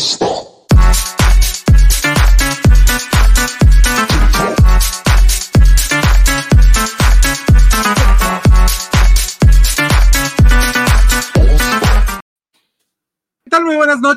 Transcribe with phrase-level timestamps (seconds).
[0.00, 0.39] Stop.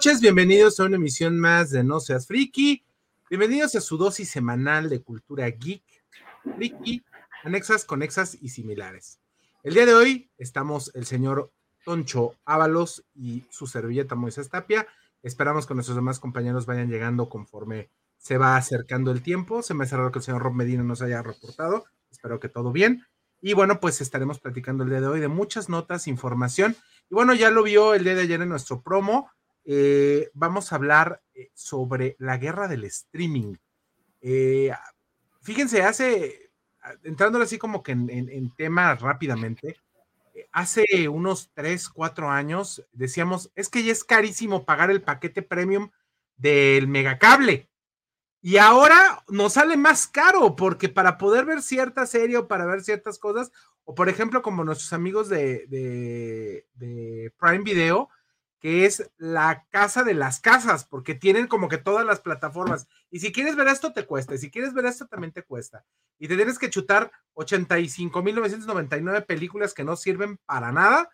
[0.06, 2.84] Noches, bienvenidos a una emisión más de No Seas Friki.
[3.30, 5.82] Bienvenidos a su dosis semanal de cultura geek,
[6.58, 7.06] friki,
[7.46, 9.22] anexas, conexas y similares.
[9.64, 11.54] El día de hoy estamos el señor
[11.86, 14.86] Toncho Ábalos y su servilleta Moisés Tapia.
[15.22, 19.62] Esperamos que nuestros demás compañeros vayan llegando conforme se va acercando el tiempo.
[19.62, 21.86] Se me hace raro que el señor Rob Medina nos haya reportado.
[22.12, 23.06] Espero que todo bien.
[23.42, 26.76] Y bueno, pues estaremos platicando el día de hoy de muchas notas, información.
[27.10, 29.30] Y bueno, ya lo vio el día de ayer en nuestro promo.
[29.66, 33.56] Eh, vamos a hablar eh, sobre la guerra del streaming.
[34.22, 34.72] Eh,
[35.42, 36.52] fíjense, hace,
[37.04, 39.78] entrando así como que en, en, tema rápidamente,
[40.52, 45.90] hace unos 3, 4 años decíamos, es que ya es carísimo pagar el paquete premium
[46.38, 47.70] del megacable.
[48.42, 52.84] Y ahora nos sale más caro porque para poder ver cierta serie o para ver
[52.84, 53.52] ciertas cosas,
[53.86, 58.10] o por ejemplo como nuestros amigos de, de, de Prime Video,
[58.64, 62.88] que es la casa de las casas, porque tienen como que todas las plataformas.
[63.12, 64.36] Y si quieres ver esto, te cuesta.
[64.36, 65.84] Y si quieres ver esto, también te cuesta.
[66.18, 71.10] Y te tienes que chutar 85.999 películas que no sirven para nada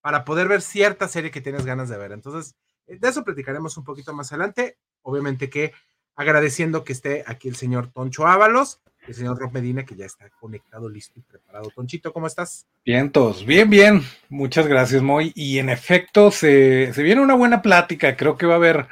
[0.00, 2.12] para poder ver cierta serie que tienes ganas de ver.
[2.12, 2.54] Entonces,
[2.86, 4.78] eh, de eso platicaremos un poquito más adelante.
[5.02, 5.72] Obviamente que
[6.14, 10.28] agradeciendo que esté aquí el señor Toncho Ábalos el señor Rob Medina, que ya está
[10.40, 11.70] conectado, listo y preparado.
[11.74, 12.66] Tonchito, ¿cómo estás?
[12.84, 13.44] Bien, todos.
[13.44, 14.02] Bien, bien.
[14.28, 15.32] Muchas gracias, Moy.
[15.34, 18.16] Y en efecto, se, se, viene una buena plática.
[18.16, 18.86] Creo que va a haber,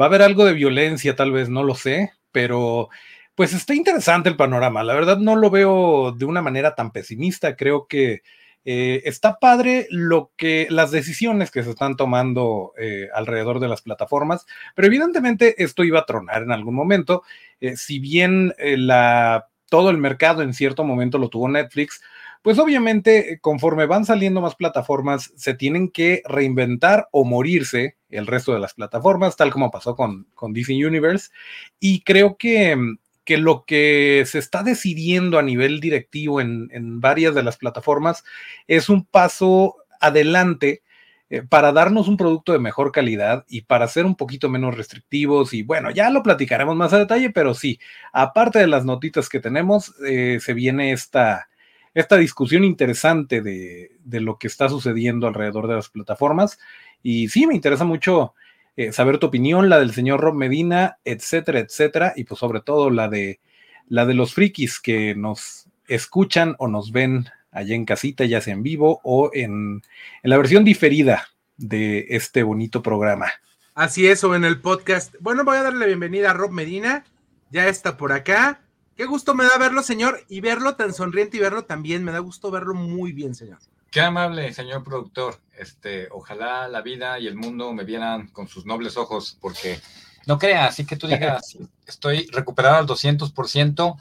[0.00, 2.88] va a haber algo de violencia, tal vez, no lo sé, pero
[3.34, 4.82] pues está interesante el panorama.
[4.82, 7.56] La verdad, no lo veo de una manera tan pesimista.
[7.56, 8.22] Creo que
[8.64, 13.80] eh, está padre lo que las decisiones que se están tomando eh, alrededor de las
[13.80, 17.22] plataformas, pero evidentemente esto iba a tronar en algún momento.
[17.60, 22.02] Eh, si bien la todo el mercado en cierto momento lo tuvo Netflix,
[22.42, 28.52] pues obviamente conforme van saliendo más plataformas, se tienen que reinventar o morirse el resto
[28.52, 31.30] de las plataformas, tal como pasó con, con Disney Universe.
[31.78, 32.76] Y creo que,
[33.24, 38.24] que, lo que se está decidiendo a nivel directivo en, en varias de las plataformas
[38.66, 40.82] es un paso adelante
[41.30, 45.54] eh, para darnos un producto de mejor calidad y para ser un poquito menos restrictivos.
[45.54, 47.78] Y bueno, ya lo platicaremos más a detalle, pero sí,
[48.12, 51.48] aparte de las notitas que tenemos, eh, se viene esta,
[51.94, 56.58] esta discusión interesante de, de, lo que está sucediendo alrededor de las plataformas.
[57.02, 58.34] Y sí, me interesa mucho
[58.76, 62.90] eh, saber tu opinión, la del señor Rob Medina, etcétera, etcétera, y pues sobre todo
[62.90, 63.40] la de,
[63.88, 68.54] la de los frikis que nos escuchan o nos ven allá en casita, ya sea
[68.54, 69.82] en vivo o en,
[70.22, 73.30] en la versión diferida de este bonito programa.
[73.74, 75.14] Así es, o en el podcast.
[75.20, 77.04] Bueno, voy a darle la bienvenida a Rob Medina,
[77.50, 78.60] ya está por acá.
[78.96, 82.18] Qué gusto me da verlo, señor, y verlo tan sonriente y verlo también, me da
[82.18, 83.58] gusto verlo muy bien, señor.
[83.90, 85.36] Qué amable, señor productor.
[85.58, 89.80] Este, ojalá la vida y el mundo me vieran con sus nobles ojos, porque
[90.26, 91.56] no crea, así que tú digas,
[91.86, 93.96] estoy recuperado al 200%,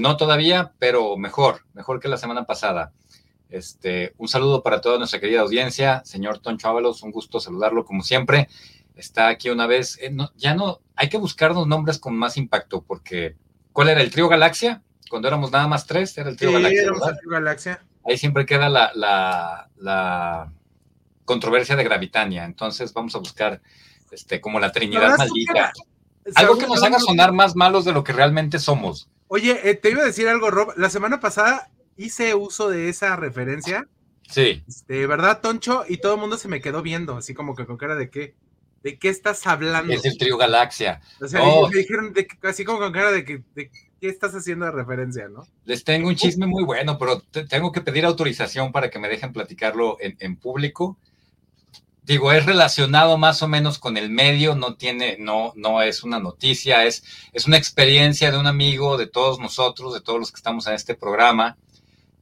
[0.00, 2.92] no todavía, pero mejor, mejor que la semana pasada.
[3.48, 6.02] Este, un saludo para toda nuestra querida audiencia.
[6.04, 8.48] Señor Toncho Ábalos, un gusto saludarlo como siempre.
[8.94, 9.98] Está aquí una vez.
[10.00, 13.36] Eh, ya no, hay que buscar los nombres con más impacto, porque
[13.72, 14.82] ¿cuál era el trío Galaxia?
[15.08, 16.90] Cuando éramos nada más tres, era el trío Galaxia.
[18.04, 20.52] Ahí siempre queda la, la, la,
[21.24, 22.44] controversia de Gravitania.
[22.44, 23.60] Entonces vamos a buscar
[24.10, 25.72] este, como la Trinidad maldita.
[26.34, 29.08] Algo que nos haga sonar más malos de lo que realmente somos.
[29.28, 30.72] Oye, eh, te iba a decir algo, Rob.
[30.76, 33.88] La semana pasada hice uso de esa referencia.
[34.28, 34.62] Sí.
[34.88, 37.76] De verdad, Toncho, y todo el mundo se me quedó viendo, así como que con
[37.76, 38.34] cara de qué.
[38.82, 39.92] ¿De qué estás hablando?
[39.92, 41.00] Es el trío Galaxia.
[41.20, 41.68] O sea, oh.
[41.68, 43.68] me dijeron así como con cara de que de
[44.00, 45.44] qué estás haciendo de referencia, ¿no?
[45.64, 49.32] Les tengo un chisme muy bueno, pero tengo que pedir autorización para que me dejen
[49.32, 50.98] platicarlo en, en público
[52.06, 56.20] digo, es relacionado más o menos con el medio, no tiene, no, no es una
[56.20, 60.36] noticia, es, es una experiencia de un amigo, de todos nosotros, de todos los que
[60.36, 61.58] estamos en este programa,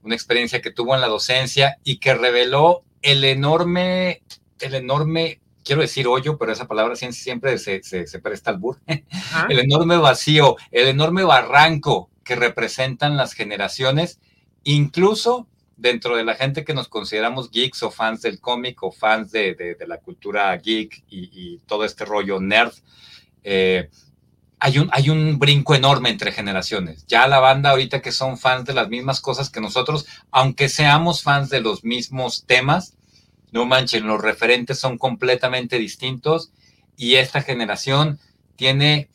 [0.03, 4.23] una experiencia que tuvo en la docencia y que reveló el enorme,
[4.59, 8.81] el enorme, quiero decir hoyo, pero esa palabra siempre se, se, presta al bur,
[9.51, 14.19] el enorme vacío, el enorme barranco que representan las generaciones,
[14.63, 19.33] incluso dentro de la gente que nos consideramos geeks o fans del cómic o fans
[19.33, 22.73] de, la cultura geek y, todo este rollo nerd,
[23.43, 23.91] eh,
[24.61, 27.07] hay, un, hay un brinco enorme entre generaciones.
[27.07, 31.23] Ya la banda ahorita que son fans de las mismas cosas que nosotros, aunque seamos
[31.23, 32.95] fans de los mismos temas,
[33.53, 36.51] no manchen, los referentes son completamente distintos
[36.97, 38.19] y esta generación
[38.57, 39.09] tiene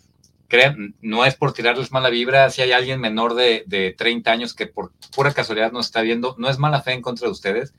[1.02, 4.68] no es por tirarles mala vibra, si hay alguien menor de, de 30 años que
[4.68, 7.74] por pura casualidad nos está viendo, no es mala fe en contra de ustedes,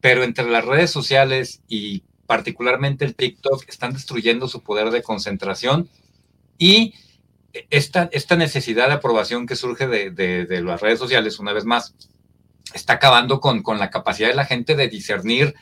[0.00, 5.88] pero entre las redes sociales y particularmente el TikTok están destruyendo su poder de concentración
[6.58, 6.94] y
[7.70, 11.94] esta, esta necesidad de aprobación que surge de, de, las redes sociales, una vez más,
[12.74, 15.54] está acabando con, con la capacidad de la gente de discernir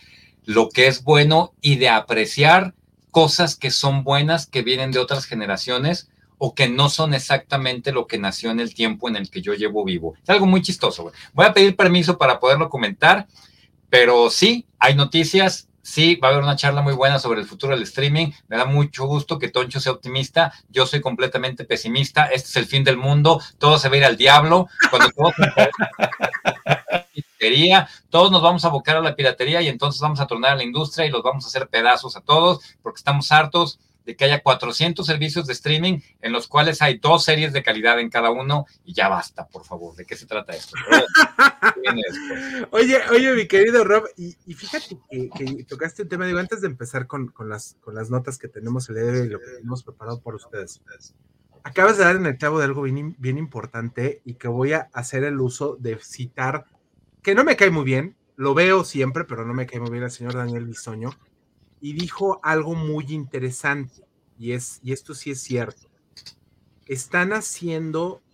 [0.45, 2.75] lo que es bueno y de apreciar
[3.11, 8.07] cosas que son buenas que vienen de otras generaciones o que no son exactamente lo
[8.07, 10.15] que nació en el tiempo en el que yo llevo vivo.
[10.23, 11.13] Es algo muy chistoso.
[11.33, 13.27] Voy a pedir permiso para poderlo comentar,
[13.89, 15.69] pero sí, hay noticias.
[15.83, 18.33] Sí, va a haber una charla muy buena sobre el futuro del streaming.
[18.49, 20.53] Me da mucho gusto que Toncho sea optimista.
[20.69, 22.25] Yo soy completamente pesimista.
[22.27, 23.41] Este es el fin del mundo.
[23.59, 24.67] Todo se va a ir al diablo.
[24.91, 25.33] Cuando todo
[28.11, 30.65] todos nos vamos a abocar a la piratería y entonces vamos a tornar a la
[30.65, 34.41] industria y los vamos a hacer pedazos a todos porque estamos hartos de que haya
[34.41, 38.67] 400 servicios de streaming en los cuales hay dos series de calidad en cada uno
[38.85, 39.97] y ya basta, por favor.
[39.97, 40.77] ¿De qué se trata esto?
[42.71, 47.09] oye, oye, mi querido Rob, y, fíjate que, tocaste un tema, digo, antes de empezar
[47.09, 49.83] con, las, con las notas que tenemos el día de hoy y lo que hemos
[49.83, 50.81] preparado por ustedes.
[51.65, 54.89] Acabas de dar en el clavo de algo bien, bien importante y que voy a
[54.93, 56.67] hacer el uso de citar,
[57.23, 60.05] que no me cae muy bien, lo veo siempre, pero no me cae muy bien
[60.05, 61.11] el señor Daniel Bisoño
[61.87, 64.05] y dijo algo muy interesante,
[64.37, 65.89] y, es, y esto sí es cierto.
[66.85, 68.25] Están haciendo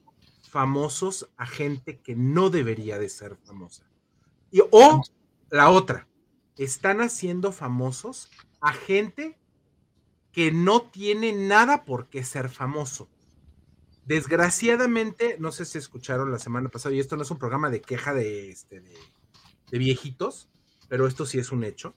[0.49, 3.84] famosos a gente que no debería de ser famosa.
[4.50, 5.02] Y, o
[5.50, 6.08] la otra,
[6.56, 8.31] están haciendo famosos
[8.62, 9.38] a gente
[10.32, 13.10] que no tiene nada por qué ser famoso.
[14.06, 17.82] Desgraciadamente, no sé si escucharon la semana pasada, y esto no es un programa de
[17.82, 20.48] queja de, este, de viejitos,
[20.88, 21.94] pero esto sí es un hecho.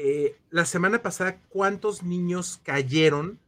[0.00, 3.40] Eh, la semana pasada, ¿cuántos niños cayeron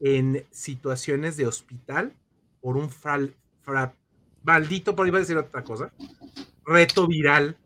[0.00, 2.12] en situaciones de hospital
[2.60, 2.90] por un
[4.42, 5.90] maldito, por iba a decir otra cosa,
[6.66, 7.56] reto viral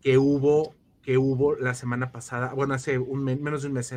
[0.00, 3.94] que hubo, que hubo la semana pasada, bueno, hace un menos de un mes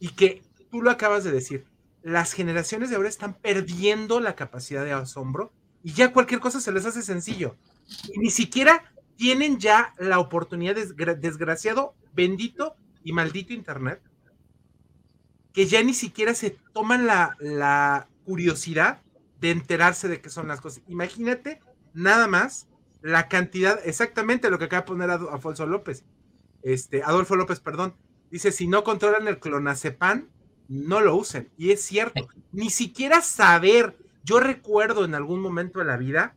[0.00, 1.64] y que tú lo acabas de decir,
[2.02, 5.52] las generaciones de ahora están perdiendo la capacidad de asombro
[5.84, 7.54] y ya cualquier cosa se les hace sencillo.
[8.12, 8.91] Y ni siquiera
[9.22, 12.74] tienen ya la oportunidad, desgraciado, bendito
[13.04, 14.02] y maldito Internet,
[15.52, 19.00] que ya ni siquiera se toman la, curiosidad
[19.40, 20.82] de enterarse de qué son las cosas.
[20.88, 21.60] Imagínate
[21.94, 22.66] nada más
[23.00, 26.04] la cantidad, exactamente lo que acaba de poner Adolfo López,
[26.64, 27.94] este, Adolfo López, perdón,
[28.28, 30.30] dice, si no controlan el clonazepam,
[30.66, 31.48] no lo usen.
[31.56, 36.34] Y es cierto, ni siquiera saber, yo recuerdo en algún momento de la vida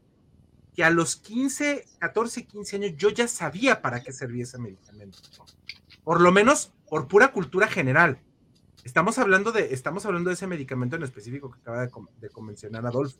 [0.75, 5.19] que a los 15, 14, 15 años yo ya sabía para qué servía ese medicamento.
[6.03, 8.19] Por lo menos por pura cultura general.
[8.83, 12.85] Estamos hablando de, estamos hablando de ese medicamento en específico que acaba de, de convencionar
[12.85, 13.17] Adolfo.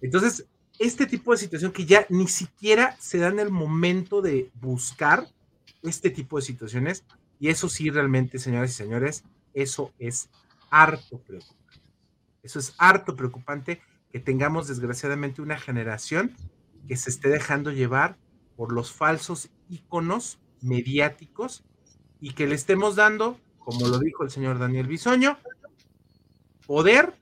[0.00, 0.46] Entonces,
[0.78, 5.28] este tipo de situación que ya ni siquiera se da en el momento de buscar
[5.82, 7.04] este tipo de situaciones,
[7.38, 10.30] y eso sí realmente, señoras y señores, eso es
[10.70, 11.80] harto preocupante.
[12.42, 13.80] Eso es harto preocupante
[14.10, 16.34] que tengamos desgraciadamente una generación
[16.88, 18.16] que se esté dejando llevar
[18.56, 21.64] por los falsos íconos mediáticos
[22.20, 25.38] y que le estemos dando, como lo dijo el señor Daniel Bisoño,
[26.66, 27.14] poder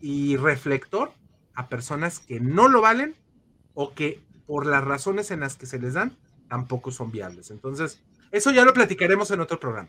[0.00, 1.12] y, reflector
[1.54, 3.16] a personas que no lo valen
[3.74, 6.16] o que por las razones en las que se les dan
[6.48, 7.50] tampoco son viables.
[7.50, 8.00] Entonces,
[8.30, 9.88] eso ya lo platicaremos en otro programa.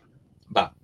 [0.56, 0.74] Va,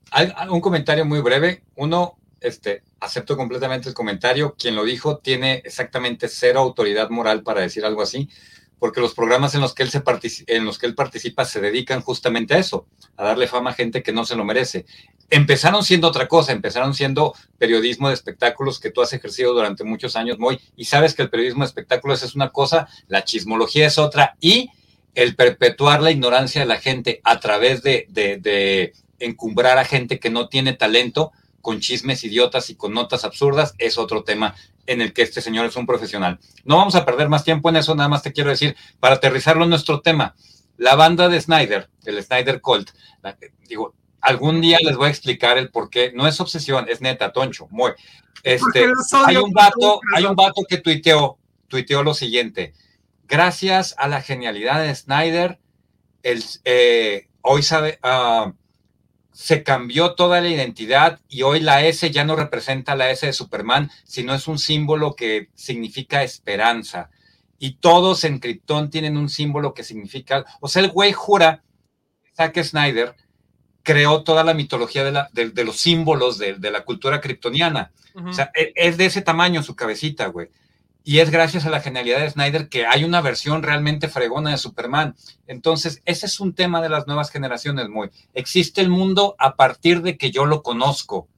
[0.50, 1.64] un comentario muy breve.
[1.74, 4.54] Uno, este, acepto completamente el comentario.
[4.58, 8.28] Quien lo dijo tiene exactamente cero autoridad moral para decir algo así,
[8.78, 10.02] porque los programas en los que él, se
[10.46, 12.86] en los que él participa se dedican justamente a eso,
[13.16, 14.84] a darle fama a gente que no se lo merece.
[15.30, 20.16] Empezaron siendo otra cosa, empezaron siendo periodismo de espectáculos que tú has ejercido durante muchos
[20.16, 23.98] años, Moy, y sabes que el periodismo de espectáculos es una cosa, la chismología es
[23.98, 24.70] otra, y
[25.14, 30.48] el perpetuar la ignorancia de la gente a través de, encumbrar a gente que no
[30.48, 31.32] tiene talento,
[31.64, 34.54] con chismes idiotas y con notas absurdas, es otro tema
[34.86, 36.38] en el que este señor es un profesional.
[36.64, 39.64] No vamos a perder más tiempo en eso, nada más te quiero decir, para aterrizarlo
[39.64, 40.36] en nuestro tema,
[40.76, 42.90] la banda de Snyder, el Snyder Colt,
[43.66, 47.32] digo, algún día les voy a explicar el por qué, no es obsesión, es neta,
[47.32, 47.92] toncho, muy.
[48.42, 48.86] Este,
[49.26, 52.74] hay un vato, hay un vato que tuiteó, tuiteó lo siguiente,
[53.26, 55.58] gracias a la genialidad de Snyder,
[56.22, 58.52] el, eh, hoy sabe, uh,
[59.34, 63.32] se cambió toda la identidad y hoy la S ya no representa la S de
[63.32, 67.10] Superman, sino es un símbolo que significa esperanza.
[67.58, 71.64] Y todos en Krypton tienen un símbolo que significa, o sea, el güey jura,
[72.36, 73.16] Zack Snyder
[73.82, 77.90] creó toda la mitología de, la, de, los símbolos de, de, la cultura kryptoniana.
[78.14, 80.48] O sea, e, es de ese tamaño su cabecita, güey.
[81.06, 84.56] Y es gracias a la genialidad de Snyder que hay una versión realmente fregona de
[84.56, 85.14] Superman.
[85.46, 88.08] Entonces, ese es un tema de las nuevas generaciones, muy.
[88.32, 91.28] Existe el mundo a partir de que yo lo conozco,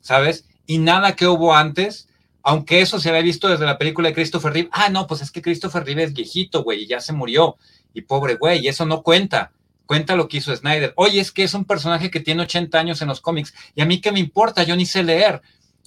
[0.00, 0.48] ¿sabes?
[0.66, 2.08] Y nada que hubo antes,
[2.42, 4.68] aunque eso se había visto desde la película de Christopher Reeve.
[4.72, 7.56] Ah, no, pues es que Christopher Reeve es viejito, güey, y ya se murió.
[7.94, 9.52] Y pobre güey, eso no cuenta.
[9.86, 10.92] Cuenta lo que hizo Snyder.
[10.96, 13.54] Oye, es que es un personaje que tiene 80 años en los cómics.
[13.76, 15.40] Y a mí qué me importa, yo ni sé leer.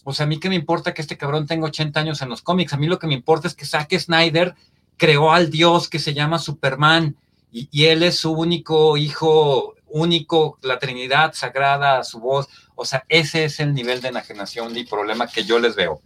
[0.10, 2.42] O sea, a mí qué me importa que este cabrón tenga 80 años en los
[2.42, 2.72] cómics.
[2.72, 4.56] A mí lo que me importa es que Zack Snyder
[4.96, 7.18] creó al dios que se llama Superman
[7.52, 12.48] y, él es su único hijo, único, la Trinidad sagrada, su voz.
[12.76, 16.02] O sea, ese es el nivel de enajenación y problema que yo les veo.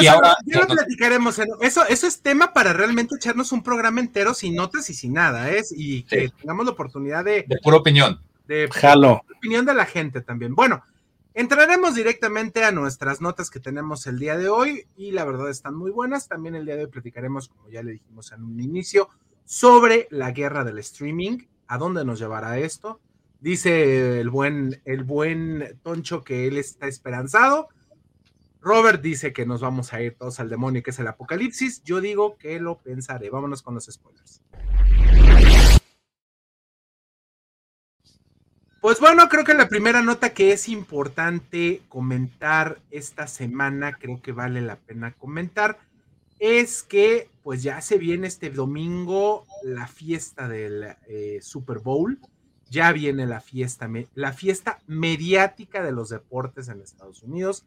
[0.00, 1.40] y ahora, ya lo platicaremos.
[1.60, 5.50] Eso, eso es tema para realmente echarnos un programa entero sin notas y sin nada,
[5.50, 5.72] ¿es?
[5.72, 5.76] ¿eh?
[5.76, 7.46] Y que tengamos la oportunidad de.
[7.48, 8.20] De pura opinión.
[8.46, 9.24] De, Jalo.
[9.26, 10.54] de opinión de la gente también.
[10.54, 10.84] Bueno,
[11.36, 15.74] Entraremos directamente a nuestras notas que tenemos el día de hoy y la verdad están
[15.74, 16.28] muy buenas.
[16.28, 19.08] También el día de hoy platicaremos, como ya le dijimos en un inicio,
[19.44, 23.00] sobre la guerra del streaming, a dónde nos llevará esto.
[23.40, 27.68] Dice el buen, el buen Toncho que él está esperanzado.
[28.60, 31.82] Robert dice que nos vamos a ir todos al demonio, que es el apocalipsis.
[31.82, 33.28] Yo digo que lo pensaré.
[33.28, 34.40] Vámonos con los spoilers.
[38.84, 44.32] Pues bueno, creo que la primera nota que es importante comentar esta semana, creo que
[44.32, 45.78] vale la pena comentar,
[46.38, 52.18] es que pues ya se viene este domingo la fiesta del eh, Super Bowl,
[52.68, 57.64] ya viene la fiesta, la fiesta mediática de los deportes en Estados Unidos.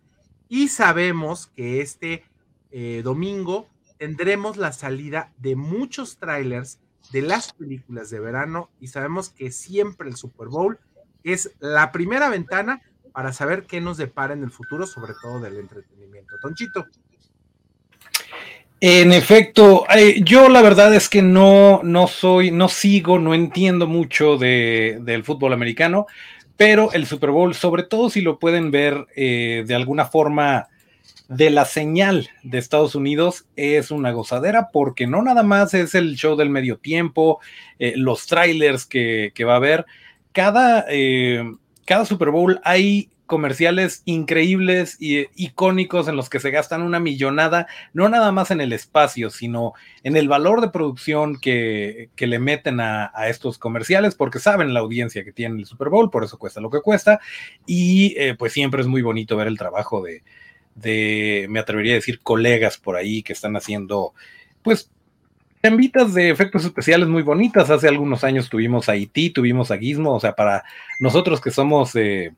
[0.50, 2.26] Y sabemos que este
[2.70, 6.78] eh, domingo tendremos la salida de muchos trailers
[7.12, 10.78] de las películas de verano y sabemos que siempre el Super Bowl
[11.24, 12.82] es la primera ventana
[13.12, 16.36] para saber qué nos depara en el futuro, sobre todo del entretenimiento.
[16.42, 16.86] Tonchito.
[18.80, 23.88] En efecto, eh, yo la verdad es que no, no soy, no sigo, no entiendo
[23.88, 26.06] mucho de, del fútbol americano,
[26.58, 30.68] pero el Super Bowl, sobre todo si lo pueden ver eh, de alguna forma
[31.28, 36.16] de la señal de Estados Unidos, es una gozadera porque no nada más es el
[36.16, 37.40] show del medio tiempo,
[37.80, 39.88] eh, los trailers que, que va a haber,
[40.38, 41.52] cada, eh,
[41.84, 47.66] cada Super Bowl hay comerciales increíbles y icónicos en los que se gastan una millonada,
[47.92, 52.80] no nada más en el espacio, sino en el valor de producción que, le meten
[52.80, 56.62] a, estos comerciales, porque saben la audiencia que tiene el Super Bowl, por eso cuesta
[56.62, 57.20] lo que cuesta,
[57.66, 60.22] y eh, pues siempre es muy bonito ver el trabajo de,
[60.76, 64.14] de, me atrevería a decir, colegas por ahí que están haciendo,
[64.62, 64.92] pues,
[65.62, 67.70] Tembitas de efectos especiales muy bonitas.
[67.70, 70.64] Hace algunos años tuvimos a IT, tuvimos a Gizmo, o sea, para
[71.00, 72.34] nosotros que somos eh,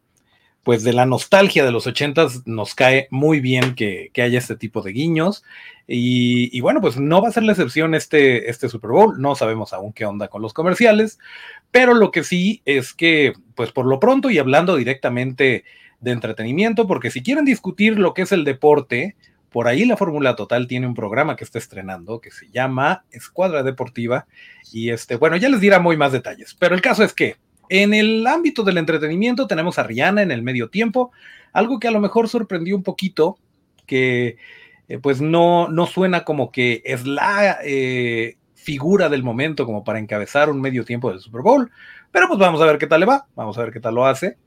[0.63, 4.81] pues de la nostalgia de los ochentas, nos cae muy bien que, haya este tipo
[4.81, 5.43] de guiños.
[5.87, 9.19] Y, bueno, pues no va a ser la excepción este, este Super Bowl.
[9.19, 11.17] No sabemos aún qué onda con los comerciales,
[11.71, 15.63] pero lo que sí es que, pues por lo pronto y hablando directamente
[16.01, 19.15] de entretenimiento, porque si quieren discutir lo que es el deporte,
[19.49, 23.63] por ahí la Fórmula Total tiene un programa que está estrenando que se llama Escuadra
[23.63, 24.27] Deportiva
[24.71, 27.37] y este, bueno, ya les dirá muy más detalles, pero el caso es que
[27.69, 31.11] en el ámbito del entretenimiento tenemos a Rihanna en el medio tiempo,
[31.53, 33.37] algo que a lo mejor sorprendió un poquito,
[33.85, 34.37] que
[34.87, 39.99] eh, pues no, no suena como que es la eh, figura del momento como para
[39.99, 41.71] encabezar un medio tiempo del Super Bowl,
[42.11, 44.05] pero pues vamos a ver qué tal le va, vamos a ver qué tal lo
[44.05, 44.37] hace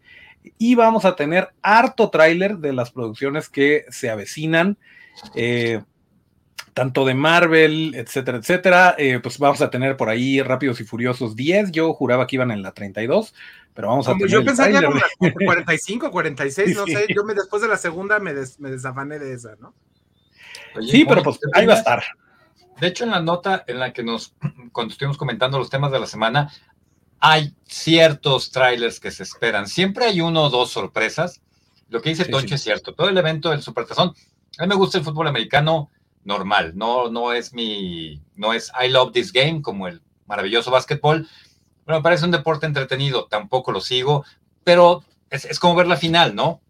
[0.59, 4.79] y vamos a tener harto tráiler de las producciones que se avecinan.
[5.35, 5.83] Eh,
[6.75, 8.95] tanto de Marvel, etcétera, etcétera.
[8.99, 11.73] Eh, pues vamos a tener por ahí Rápidos y Furiosos 10.
[11.73, 13.35] Yo juraba que iban en la 32,
[13.75, 14.29] pero vamos a tener.
[14.29, 17.07] Yo pensaría en la 45, 46, no sé.
[17.15, 19.75] Yo me, después de la segunda me, me desafané de esa, ¿no?
[20.81, 22.03] sí, pero pues ahí va a estar.
[22.81, 24.35] De hecho, en la nota en la que nos,
[24.73, 26.51] cuando estuvimos comentando los temas de la semana,
[27.25, 29.69] hay ciertos trailers que se esperan.
[29.69, 31.41] Siempre hay uno o dos sorpresas.
[31.89, 32.95] Lo que dice Toncho es cierto.
[32.95, 34.13] Todo el evento del Supertazón.
[34.59, 35.89] A mí me gusta el fútbol americano
[36.25, 36.73] normal.
[36.75, 41.29] No, no es mi, no es I love this game como el maravilloso básquetbol.
[41.87, 43.29] Bueno, me parece un deporte entretenido.
[43.29, 44.25] Tampoco lo sigo,
[44.65, 46.61] pero es, como ver la final, ¿no?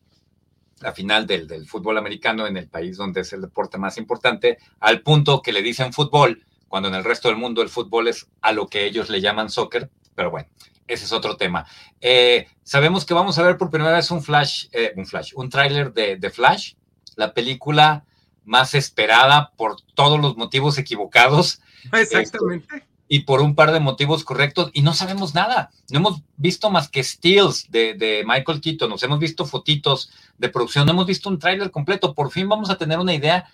[0.80, 4.58] La final del, del fútbol americano en el país donde es el deporte más importante,
[4.80, 8.28] al punto que le dicen fútbol cuando en el resto del mundo el fútbol es
[8.42, 10.48] a lo que ellos le llaman soccer, pero bueno,
[10.86, 11.66] ese es otro tema.
[12.00, 15.48] Eh, sabemos que vamos a ver por primera vez un flash, eh, un flash, un
[15.48, 16.74] tráiler de, de Flash,
[17.16, 18.04] la película
[18.44, 21.60] más esperada por todos los motivos equivocados.
[21.92, 25.70] Exactamente y por un par de motivos correctos y no sabemos nada.
[25.90, 30.86] No hemos visto más que stills de, Michael Keaton, nos hemos visto fotitos de producción,
[30.86, 32.14] no hemos visto un tráiler completo.
[32.14, 33.50] Por fin vamos a tener una idea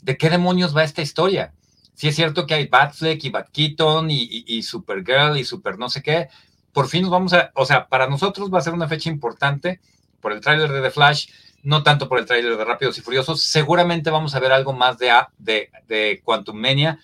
[0.00, 1.52] de qué demonios va esta historia.
[2.02, 6.02] Si es cierto que hay Batfleck y Bat Keaton y, Supergirl y Super no sé
[6.02, 6.26] qué,
[6.72, 9.78] por fin nos vamos a, o sea, para nosotros va a ser una fecha importante
[10.20, 11.28] por el tráiler de The Flash,
[11.62, 13.44] no tanto por el tráiler de Rápidos y Furiosos.
[13.44, 16.98] Seguramente vamos a ver algo más de, de, de Quantum Mania.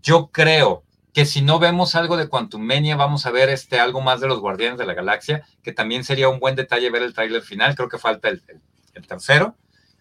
[0.00, 4.02] Yo creo que si no vemos algo de Quantum Mania, vamos a ver este, algo
[4.02, 7.12] más de los Guardianes de la Galaxia, que también sería un buen detalle ver el
[7.12, 8.40] tráiler final, creo que falta el,
[9.08, 9.56] tercero.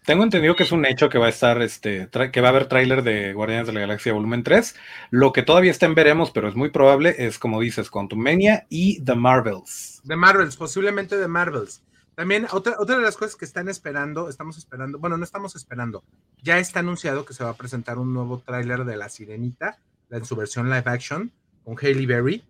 [0.06, 2.68] Tengo entendido que es un hecho que va a estar, este, que va a haber
[2.68, 4.76] tráiler de Guardianes de la Galaxia volumen 3.
[5.12, 8.66] Lo que todavía está en veremos, pero es muy probable, es como dices, Quantum Mania
[8.68, 10.02] y The Marvels.
[10.08, 11.84] The Marvels, posiblemente The Marvels.
[12.16, 16.04] También otra, otra de las cosas que están esperando, estamos esperando, bueno, no estamos esperando,
[16.42, 19.78] ya está anunciado que se va a presentar un nuevo tráiler de La Sirenita,
[20.10, 21.32] en su versión live action,
[21.64, 22.44] con Hailey Berry.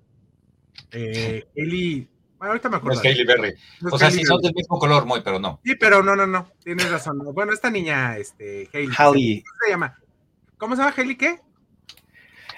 [0.91, 2.07] Eh, Hailey,
[2.41, 2.99] bueno, ahorita me acuerdo.
[2.99, 3.53] es Hailey Berry.
[3.91, 5.59] o sea, sí son del mismo color, muy, pero no.
[5.63, 7.19] Sí, pero no, no, no, tienes razón.
[7.35, 8.89] Bueno, esta niña, este, Hailey.
[8.97, 9.43] Hailey.
[9.43, 9.99] ¿Cómo se llama?
[10.57, 11.39] ¿Cómo se llama Hailey qué?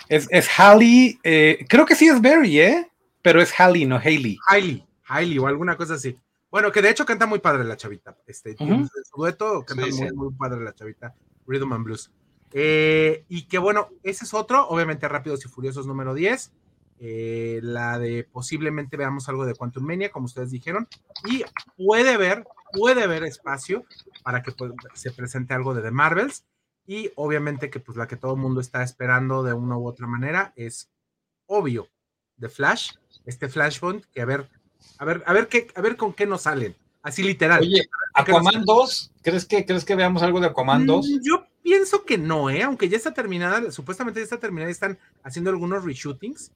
[0.07, 2.91] Es, es Hailey, eh, creo que sí es Berry, ¿eh?
[3.21, 4.37] Pero es Hailey, no Hailey.
[4.47, 6.17] Hailey, Hailey o alguna cosa así.
[6.49, 8.15] Bueno, que de hecho canta muy padre la chavita.
[8.25, 8.87] Este, Su
[9.17, 11.13] dueto canta muy, muy padre la chavita.
[11.45, 12.09] Rhythm and Blues.
[12.53, 16.53] Eh, y que bueno, ese es otro, obviamente Rápidos y Furiosos número 10.
[16.99, 20.87] Eh, la de posiblemente veamos algo de Quantum Mania, como ustedes dijeron,
[21.25, 21.43] y
[21.75, 23.85] puede haber, puede haber espacio
[24.23, 26.45] para que pues, se presente algo de The Marvels,
[26.85, 30.07] y obviamente que pues la que todo el mundo está esperando de una u otra
[30.07, 30.89] manera es
[31.45, 31.89] obvio,
[32.39, 32.91] The Flash,
[33.25, 34.49] este Flashpoint, que a ver,
[34.97, 37.61] a ver, a ver qué, a ver con qué nos salen, así literal.
[37.61, 41.05] Oye, Aquaman 2, ¿crees que, ¿crees que veamos algo de Aquaman 2?
[41.05, 42.63] Mm, yo pienso que no, ¿eh?
[42.63, 46.51] Aunque ya está terminada, supuestamente ya está terminada y están haciendo algunos reshootings.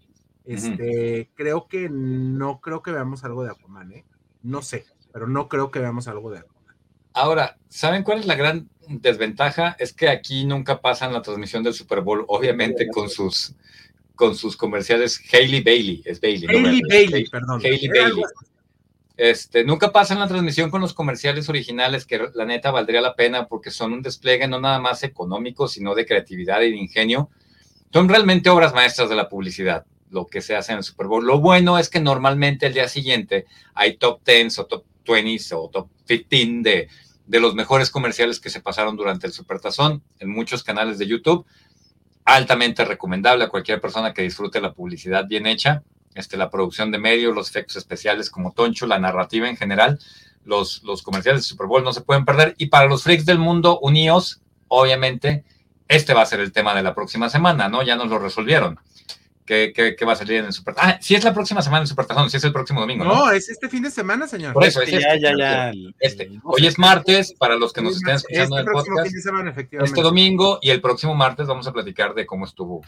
[0.47, 4.05] Este, creo que no creo que veamos algo de Aquaman, ¿eh?
[4.43, 6.75] No sé, pero no creo que veamos algo de Aquaman.
[7.13, 9.75] Ahora, ¿saben cuál es la gran desventaja?
[9.77, 13.55] Es que aquí nunca pasan la transmisión del Super Bowl, obviamente con sus
[14.15, 16.47] con sus comerciales Hailey Bailey, es Bailey.
[16.47, 17.61] Hailey Bailey, perdón.
[17.63, 18.23] Hailey Bailey.
[19.17, 23.47] Este, nunca pasan la transmisión con los comerciales originales, que la neta valdría la pena
[23.47, 27.29] porque son un despliegue no nada más económico, sino de creatividad y de ingenio.
[27.91, 31.25] Son realmente obras maestras de la publicidad, lo que se hace en el Super Bowl.
[31.25, 35.69] Lo bueno es que normalmente el día siguiente hay top 10 o top 20 o
[35.69, 36.89] top 15 de,
[37.25, 41.45] de los mejores comerciales que se pasaron durante el Supertazón en muchos canales de YouTube.
[42.25, 45.83] Altamente recomendable a cualquier persona que disfrute la publicidad bien hecha
[46.17, 49.99] este, la producción de medios, los efectos especiales como Toncho, la narrativa en general,
[50.43, 52.55] los, los comerciales de Super Bowl no se pueden perder.
[52.57, 55.43] Y para los freaks del mundo unidos, obviamente,
[55.87, 57.83] este va a ser el tema de la próxima semana, ¿no?
[57.83, 58.79] Ya nos lo resolvieron.
[59.47, 61.87] ¿Qué, qué, va a salir en el Super Ah, sí es la próxima semana en
[61.87, 63.05] Super Tazón, sí es el próximo domingo.
[63.05, 64.53] No, no es este fin de semana, señor.
[64.53, 65.71] Por eso, es este, ya, ya, ya.
[65.99, 66.29] Este.
[66.43, 69.15] Hoy es martes, para los que nos estén escuchando este en el podcast.
[69.23, 72.81] Semana, este domingo y el próximo martes vamos a platicar de cómo estuvo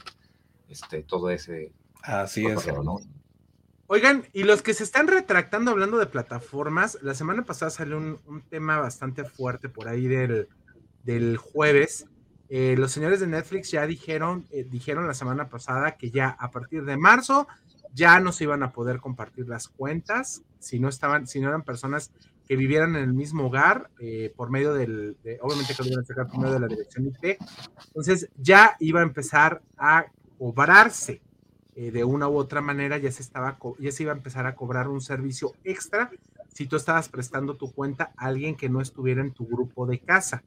[0.67, 1.71] este, todo ese.
[2.03, 2.67] Así es.
[2.67, 2.99] ¿no?
[3.87, 8.43] Oigan, y los que se están retractando hablando de plataformas, la semana pasada salió un,
[8.49, 10.49] tema bastante fuerte por ahí del,
[11.03, 12.05] del jueves.
[12.49, 16.51] Eh, los señores de Netflix ya dijeron, eh, dijeron la semana pasada que ya a
[16.51, 17.47] partir de marzo
[17.93, 21.63] ya no se iban a poder compartir las cuentas si no estaban, si no eran
[21.63, 22.11] personas
[22.47, 26.05] que vivieran en el mismo hogar eh, por medio del, obviamente que lo iban a
[26.05, 27.37] sacar por medio de la dirección IP.
[27.87, 30.07] Entonces ya iba a empezar a
[30.39, 31.21] cobrarse
[31.79, 34.53] eh, de una u otra manera ya se, estaba, ya se iba a empezar a
[34.53, 36.11] cobrar un servicio extra
[36.53, 39.99] si tú estabas prestando tu cuenta a alguien que no estuviera en tu grupo de
[39.99, 40.43] casa.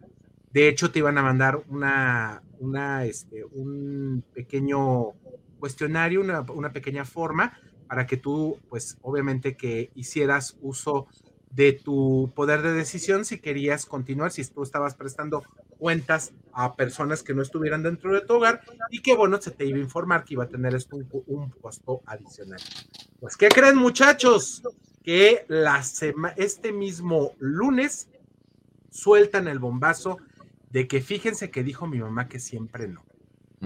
[0.52, 5.12] De hecho, te iban a mandar una, una, este, un pequeño
[5.58, 11.06] cuestionario, una, una pequeña forma para que tú, pues obviamente que hicieras uso
[11.50, 15.42] de tu poder de decisión si querías continuar, si tú estabas prestando
[15.78, 19.66] cuentas a personas que no estuvieran dentro de tu hogar y que bueno, se te
[19.66, 22.60] iba a informar que iba a tener esto un, costo adicional.
[23.20, 24.62] Pues, ¿qué creen muchachos?
[25.02, 25.82] Que la
[26.36, 28.08] este mismo lunes
[28.90, 30.18] sueltan el bombazo
[30.72, 33.04] de que fíjense que dijo mi mamá que siempre no.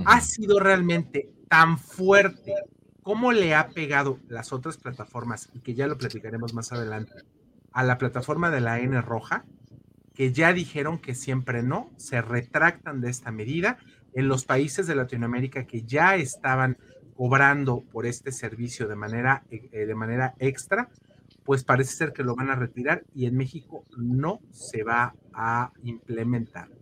[0.05, 2.55] Ha sido realmente tan fuerte
[3.03, 7.15] como le ha pegado las otras plataformas y que ya lo platicaremos más adelante
[7.73, 9.45] a la plataforma de la N roja
[10.13, 13.79] que ya dijeron que siempre no, se retractan de esta medida.
[14.15, 16.79] en los países de Latinoamérica que ya estaban
[17.15, 20.89] cobrando por este servicio de manera, eh, de manera extra,
[21.45, 25.71] pues parece ser que lo van a retirar y en México no se va a
[25.83, 26.76] implementar.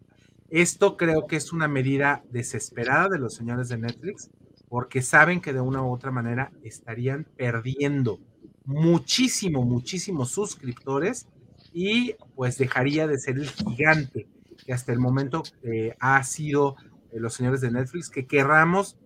[0.55, 4.31] Esto creo que es una medida desesperada de los señores de Netflix
[4.69, 8.21] porque saben que de una u otra manera estarían perdiendo
[8.65, 11.27] muchísimo, muchísimos suscriptores
[11.73, 14.29] y pues dejaría de ser el gigante
[14.65, 16.77] que hasta el momento eh, ha sido
[17.11, 18.97] eh, los señores de Netflix, que querramos,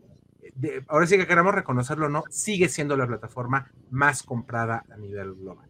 [0.86, 5.32] ahora sí que queramos reconocerlo o no, sigue siendo la plataforma más comprada a nivel
[5.32, 5.66] global.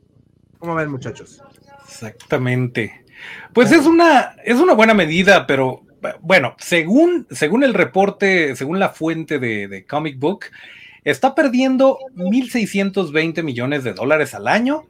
[0.59, 1.41] ¿Cómo ven muchachos?
[1.87, 3.05] Exactamente.
[3.53, 5.83] Pues es una, es una buena medida, pero
[6.21, 10.47] bueno, según, según el reporte, según la fuente de, de Comic Book,
[11.05, 14.87] está perdiendo 1.620 millones de dólares al año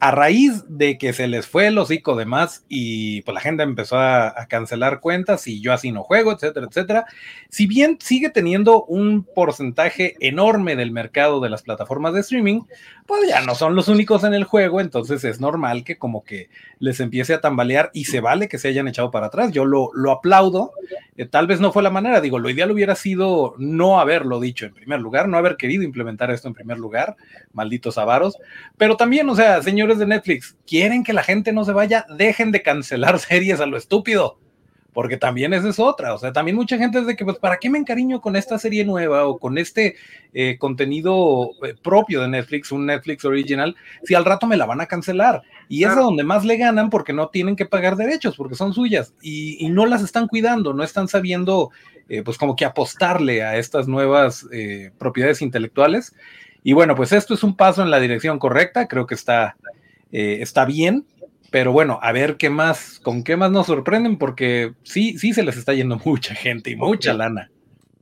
[0.00, 3.62] a raíz de que se les fue el hocico de más y pues la gente
[3.62, 7.04] empezó a, cancelar cuentas y yo así no juego, etcétera, etcétera.
[7.50, 12.62] Si bien sigue teniendo un porcentaje enorme del mercado de las plataformas de streaming,
[13.06, 16.48] pues ya no son los únicos en el juego, entonces es normal que como que
[16.78, 19.52] les empiece a tambalear y se vale que se hayan echado para atrás.
[19.52, 20.72] Yo lo, lo aplaudo,
[21.16, 24.64] eh, tal vez no fue la manera, digo, lo ideal hubiera sido no haberlo dicho
[24.64, 27.16] en primer lugar, no haber querido implementar esto en primer lugar,
[27.52, 28.38] malditos avaros,
[28.78, 32.52] pero también, o sea, señores, de Netflix quieren que la gente no se vaya, dejen
[32.52, 34.38] de cancelar series a lo estúpido.
[34.92, 36.14] Porque también esa es otra.
[36.14, 38.58] O sea, también mucha gente es de que, pues, ¿para qué me encariño con esta
[38.58, 39.94] serie nueva o con este
[40.34, 44.80] eh, contenido eh, propio de Netflix, un Netflix original, si al rato me la van
[44.80, 45.42] a cancelar?
[45.68, 48.74] Y es a donde más le ganan porque no tienen que pagar derechos, porque son
[48.74, 51.70] suyas y, no las están cuidando, no están sabiendo,
[52.08, 54.44] eh, pues, como que apostarle a estas nuevas
[54.98, 56.14] propiedades intelectuales.
[56.62, 59.56] Y bueno, pues esto es un paso en la dirección correcta, creo que está,
[60.12, 61.06] eh, está bien,
[61.50, 65.42] pero bueno, a ver qué más, con qué más nos sorprenden, porque sí, sí se
[65.42, 67.50] les está yendo mucha gente y mucha lana.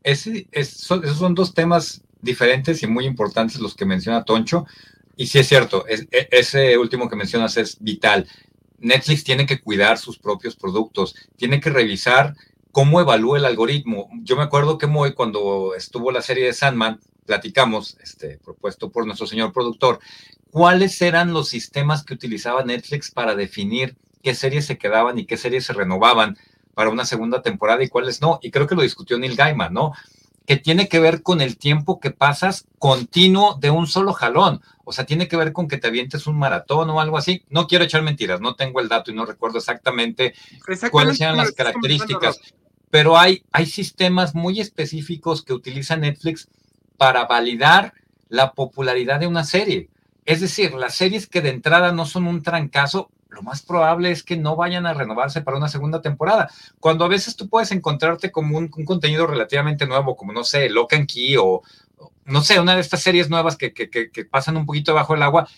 [0.02, 4.66] Ese, son, esos son dos temas diferentes y muy importantes los que menciona Toncho.
[5.16, 8.26] Y sí es cierto, e, ese último que mencionas es vital.
[8.78, 12.36] Netflix tiene que cuidar sus propios productos, tiene que revisar
[12.70, 14.08] cómo evalúa el algoritmo.
[14.22, 19.04] Yo me acuerdo que muy cuando estuvo la serie de Sandman, platicamos, este, propuesto por
[19.04, 20.00] nuestro señor productor,
[20.50, 25.36] cuáles eran los sistemas que utilizaba Netflix para definir qué series se quedaban y qué
[25.36, 26.38] series se renovaban
[26.72, 28.38] para una segunda temporada y cuáles no.
[28.40, 29.92] Y creo que lo discutió Neil Gaiman, ¿no?
[30.46, 34.62] Que tiene que ver con el tiempo que pasas continuo de un solo jalón.
[34.84, 37.44] O sea, tiene que ver con que te avientes un maratón o algo así.
[37.50, 40.32] No quiero echar mentiras, no tengo el dato y no recuerdo exactamente,
[40.90, 42.40] cuáles eran las características.
[42.88, 46.48] Pero hay, hay sistemas muy específicos que utiliza Netflix
[46.98, 47.94] para validar
[48.28, 49.88] la popularidad de una serie.
[50.26, 54.22] Es decir, las series que de entrada no son un trancazo, lo más probable es
[54.22, 56.50] que no vayan a renovarse para una segunda temporada.
[56.80, 60.94] Cuando a veces tú puedes encontrarte como un, contenido relativamente nuevo, como no sé, Lock
[60.94, 61.62] and Key o,
[62.24, 63.70] no sé, una de estas series nuevas que,
[64.30, 65.48] pasan un poquito bajo el agua,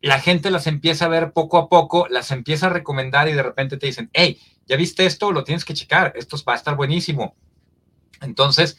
[0.00, 3.42] la gente las empieza a ver poco a poco, las empieza a recomendar y de
[3.42, 5.32] repente te dicen, hey, ¿ya viste esto?
[5.32, 7.34] Lo tienes que checar, esto va a estar buenísimo.
[8.20, 8.76] Entonces,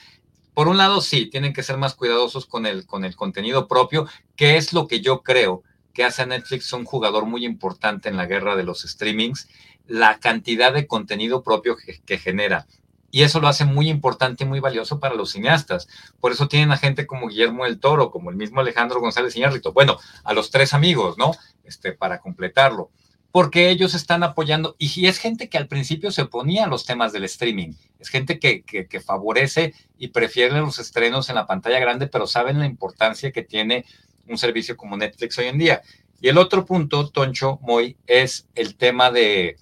[0.55, 4.07] por un lado, sí, tienen que ser más cuidadosos con el, con el contenido propio,
[4.37, 5.63] que es lo que yo creo
[5.93, 9.49] que hace a Netflix un jugador muy importante en la guerra de los streamings,
[9.85, 12.67] la cantidad de contenido propio que, genera.
[13.11, 15.87] Y eso lo hace muy importante y muy valioso para los cineastas.
[16.19, 19.73] Por eso tienen a gente como Guillermo del Toro, como el mismo Alejandro González Iñárritu.
[19.73, 21.31] Bueno, a los tres amigos, ¿no?
[21.65, 22.91] Este, para completarlo
[23.35, 27.11] porque ellos están apoyando, y es gente que al principio se oponía a los temas
[27.11, 32.07] del streaming, es gente que, que, favorece y prefiere los estrenos en la pantalla grande,
[32.07, 33.83] pero saben la importancia que tiene
[34.25, 35.81] un servicio como Netflix hoy en día.
[36.21, 39.57] Y el otro punto, Toncho, Moy, es el tema de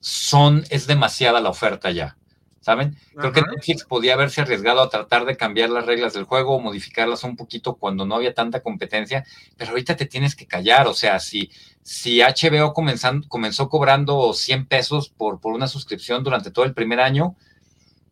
[0.00, 2.16] son, es demasiada la oferta ya.
[2.62, 2.96] ¿Saben?
[3.16, 6.60] Creo que Netflix podía haberse arriesgado a tratar de cambiar las reglas del juego o
[6.60, 9.24] modificarlas un poquito cuando no había tanta competencia,
[9.56, 11.50] pero ahorita te tienes que callar, o sea, si,
[11.82, 17.34] si HBO comenzó cobrando 100 pesos por, por una suscripción durante todo el primer año,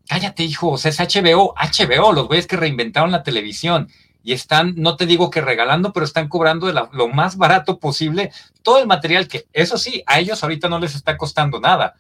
[0.08, 3.88] cállate, hijo, o sea, es HBO, HBO, los güeyes que reinventaron la televisión
[4.24, 8.32] y están, no te digo que regalando, pero están cobrando de lo más barato posible
[8.62, 11.94] todo el material que, eso sí, a ellos ahorita no les está costando nada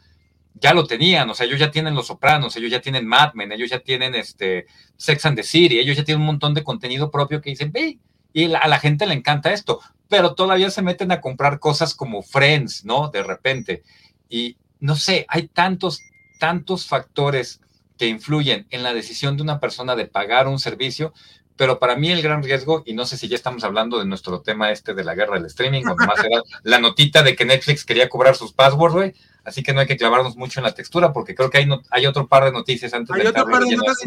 [0.54, 3.52] ya lo tenían, o sea, ellos ya tienen Los Sopranos, ellos ya tienen Mad Men,
[3.52, 7.10] ellos ya tienen este Sex and the City, ellos ya tienen un montón de contenido
[7.10, 7.98] propio que dicen, ve,
[8.32, 12.22] y a la gente le encanta esto, pero todavía se meten a comprar cosas como
[12.22, 13.08] Friends, ¿no?
[13.08, 13.82] De repente.
[14.28, 16.00] Y no sé, hay tantos,
[16.38, 17.60] tantos factores
[17.96, 21.12] que influyen en la decisión de una persona de pagar un servicio,
[21.56, 24.40] pero para mí el gran riesgo, y no sé si ya estamos hablando de nuestro
[24.40, 27.84] tema este de la guerra del streaming, o más era la notita de que Netflix
[27.84, 31.12] quería cobrar sus passwords, güey, así que no hay que clavarnos mucho en la textura,
[31.12, 33.76] porque creo que hay, hay otro par de noticias antes hay de otro par de
[33.76, 33.98] notas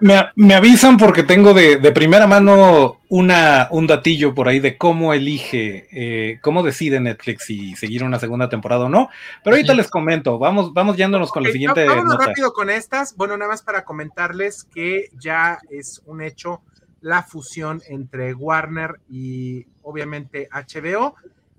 [0.00, 4.76] me, me, avisan porque tengo de, de, primera mano una, un datillo por ahí de
[4.76, 9.10] cómo elige, eh, cómo decide Netflix si seguir una segunda temporada o no,
[9.42, 9.78] pero ahorita sí.
[9.78, 12.26] les comento, vamos, vamos yéndonos con la siguiente vámonos nota.
[12.26, 16.62] rápido con estas, bueno, nada más para comentarles que ya es un hecho
[17.00, 21.14] la fusión entre Warner y obviamente HBO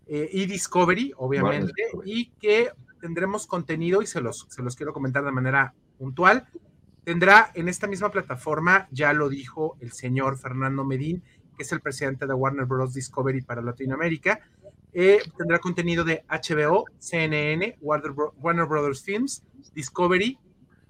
[0.07, 5.23] eh, y Discovery, obviamente, y que tendremos contenido y se los, se los quiero comentar
[5.23, 6.47] de manera puntual.
[7.03, 11.23] Tendrá en esta misma plataforma, ya lo dijo el señor Fernando Medín,
[11.57, 12.93] que es el presidente de Warner Bros.
[12.93, 14.39] Discovery para Latinoamérica.
[14.93, 20.37] Eh, tendrá contenido de HBO, CNN, Warner, Bro Warner Brothers Films, Discovery,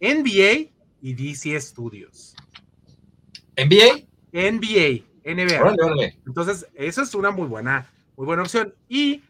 [0.01, 2.35] NBA y DC Studios.
[3.55, 4.10] ¿NBA?
[4.33, 6.13] NBA, NBA.
[6.25, 8.73] Entonces, eso es una muy buena, muy buena opción.
[8.87, 9.23] Y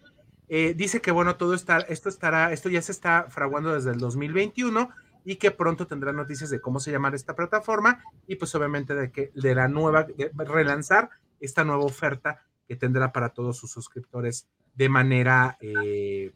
[0.50, 4.00] eh, dice que, bueno, todo está, esto estará, esto ya se está fraguando desde el
[4.00, 4.90] 2021
[5.24, 9.12] y que pronto tendrá noticias de cómo se llamará esta plataforma y pues obviamente de
[9.12, 11.10] que de la nueva, de relanzar
[11.40, 16.32] esta nueva oferta que tendrá para todos sus suscriptores de manera eh,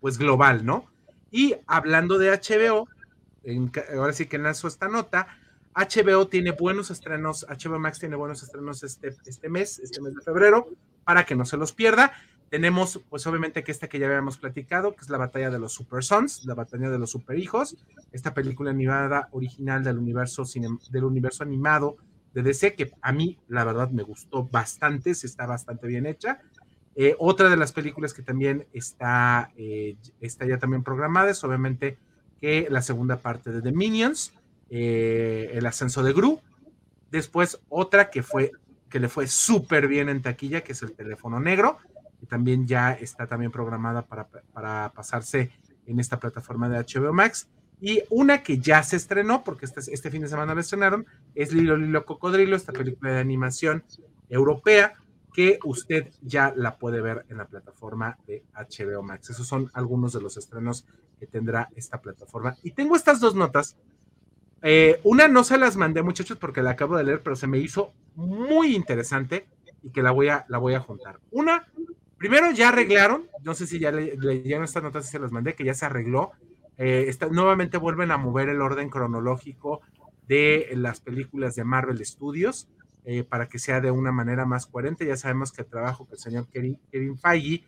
[0.00, 0.86] pues global, ¿no?
[1.30, 2.88] Y hablando de HBO,
[3.42, 5.26] en, ahora sí que lanzo esta nota,
[5.74, 10.22] HBO tiene buenos estrenos, HBO Max tiene buenos estrenos este, este mes, este mes de
[10.22, 10.68] febrero,
[11.04, 12.12] para que no se los pierda.
[12.48, 15.72] Tenemos, pues obviamente que esta que ya habíamos platicado, que es la batalla de los
[15.72, 17.76] Super Sons, la batalla de los Super Hijos,
[18.12, 20.44] esta película animada original del universo,
[20.90, 21.96] del universo animado
[22.32, 26.40] de DC, que a mí la verdad me gustó bastante, está bastante bien hecha.
[26.96, 31.98] Eh, otra de las películas que también está, eh, está ya también programada es obviamente
[32.40, 34.32] que la segunda parte de The Minions,
[34.70, 36.40] eh, El ascenso de Gru.
[37.10, 38.52] Después otra que fue
[38.88, 41.78] que le fue súper bien en taquilla, que es el teléfono negro,
[42.20, 45.50] que también ya está también programada para, para pasarse
[45.86, 47.48] en esta plataforma de HBO Max.
[47.80, 51.52] Y una que ya se estrenó, porque este, este fin de semana la estrenaron, es
[51.52, 53.82] Lilo Lilo Cocodrilo, esta película de animación
[54.28, 54.94] europea,
[55.34, 59.30] que usted ya la puede ver en la plataforma de HBO Max.
[59.30, 60.86] Esos son algunos de los estrenos
[61.18, 62.56] que tendrá esta plataforma.
[62.62, 63.76] Y tengo estas dos notas.
[64.66, 67.58] Eh, una no se las mandé, muchachos, porque la acabo de leer, pero se me
[67.58, 69.46] hizo muy interesante
[69.82, 71.20] y que la voy a, la voy a juntar.
[71.30, 71.68] Una,
[72.16, 75.54] primero ya arreglaron, no sé si ya leyeron le, estas notas y se las mandé,
[75.54, 76.32] que ya se arregló.
[76.78, 79.82] Eh, nuevamente vuelven a mover el orden cronológico
[80.28, 82.66] de las películas de Marvel Studios
[83.04, 85.06] eh, para que sea de una manera más coherente.
[85.06, 87.64] Ya sabemos que el trabajo que el señor Kevin, Kevin Feige,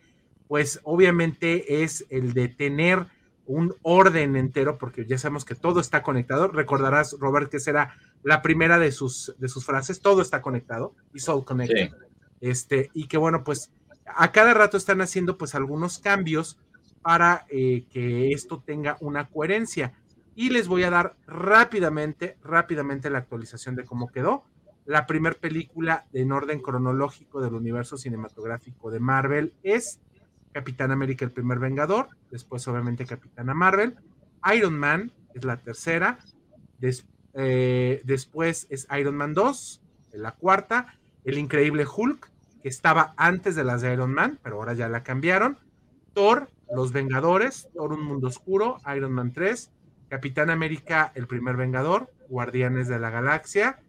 [0.47, 3.05] pues obviamente es el de tener
[3.47, 6.49] un orden entero, porque ya sabemos que todo está conectado.
[6.49, 11.27] Recordarás, Robert, que será la primera de sus, de sus frases, todo está conectado, it's
[11.27, 11.89] all connected.
[11.89, 11.95] Sí.
[12.41, 13.71] Este, y que bueno, pues
[14.05, 16.57] a cada rato están haciendo pues algunos cambios
[17.01, 19.93] para eh, que esto tenga una coherencia.
[20.35, 24.43] Y les voy a dar rápidamente, rápidamente la actualización de cómo quedó.
[24.85, 29.99] La primera película en orden cronológico del universo cinematográfico de Marvel es
[30.57, 33.95] Capitán América, el primer Vengador, después obviamente Capitana Marvel,
[34.55, 36.17] Iron Man es la tercera,
[37.35, 42.31] eh, después es Iron Man 2, la cuarta, El Increíble Hulk,
[42.63, 45.59] que estaba antes de las de Iron Man, pero ahora ya la cambiaron,
[46.15, 49.69] Thor, Los Vengadores, Thor Un Mundo Oscuro, Iron Man 3,
[50.09, 53.79] Capitán América, el primer Vengador, Guardianes de la Galaxia,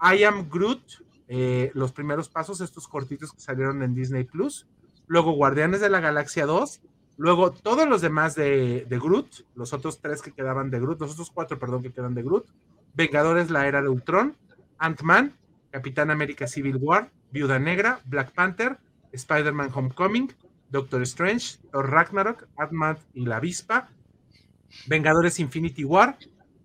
[0.00, 4.66] I Am Groot, eh, los primeros pasos, estos cortitos que salieron en Disney Plus,
[5.08, 6.80] luego Guardianes de la Galaxia 2,
[7.16, 11.30] luego todos los demás de, Groot, los otros tres que quedaban de Groot, los otros
[11.30, 12.46] cuatro, perdón, que quedan de Groot,
[12.94, 14.36] Vengadores, la era de Ultron,
[14.78, 15.34] Ant-Man,
[15.70, 18.78] Capitán América Civil War, Viuda Negra, Black Panther,
[19.12, 20.32] Spider-Man Homecoming,
[20.70, 23.88] Doctor Strange, Ragnarok, Ant-Man y la Avispa,
[24.86, 26.18] Vengadores Infinity War,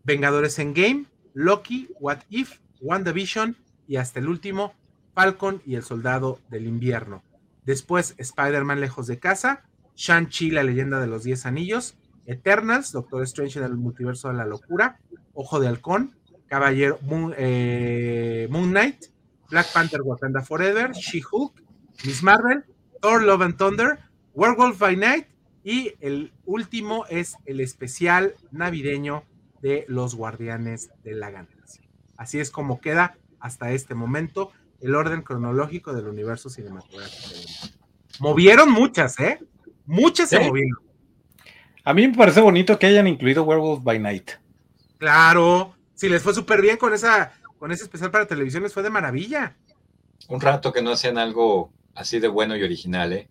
[0.04, 3.56] Vengadores Endgame, Loki, What If, WandaVision
[3.88, 4.74] y hasta el último,
[5.14, 7.24] Falcon y el Soldado del Invierno.
[7.66, 9.64] Después, Spider-Man Lejos de Casa,
[9.96, 11.96] Shang-Chi, la leyenda de los Diez Anillos,
[12.26, 15.00] Eternals, Doctor Strange en el Multiverso de la Locura,
[15.34, 16.16] Ojo de Halcón,
[16.48, 19.06] Caballero Moon, eh, Moon Knight,
[19.50, 21.64] Black Panther Wakanda Forever, She-Hulk,
[22.06, 22.64] Miss Marvel,
[23.02, 24.00] Thor Love and Thunder,
[24.34, 25.28] Werewolf by Night
[25.64, 29.24] y el último es el especial navideño
[29.62, 31.84] de los Guardianes de la Galaxia.
[32.18, 34.52] Así es como queda hasta este momento
[34.84, 37.36] el orden cronológico del universo cinematográfico.
[38.20, 39.40] Movieron muchas, ¿eh?
[39.86, 40.36] Muchas ¿Sí?
[40.36, 40.78] se movieron.
[41.86, 44.32] A mí me parece bonito que hayan incluido Werewolf by Night.
[44.98, 48.84] Claro, si les fue súper bien con esa, con ese especial para televisión les fue
[48.84, 49.56] de maravilla.
[50.28, 53.30] Un rato que no hacían algo así de bueno y original, ¿eh?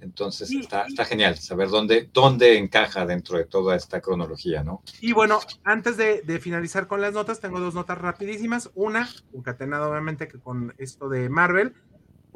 [0.00, 4.82] Entonces está, está, genial saber dónde, dónde encaja dentro de toda esta cronología, ¿no?
[5.00, 8.70] Y bueno, antes de, de, finalizar con las notas, tengo dos notas rapidísimas.
[8.74, 11.74] Una, concatenada obviamente que con esto de Marvel,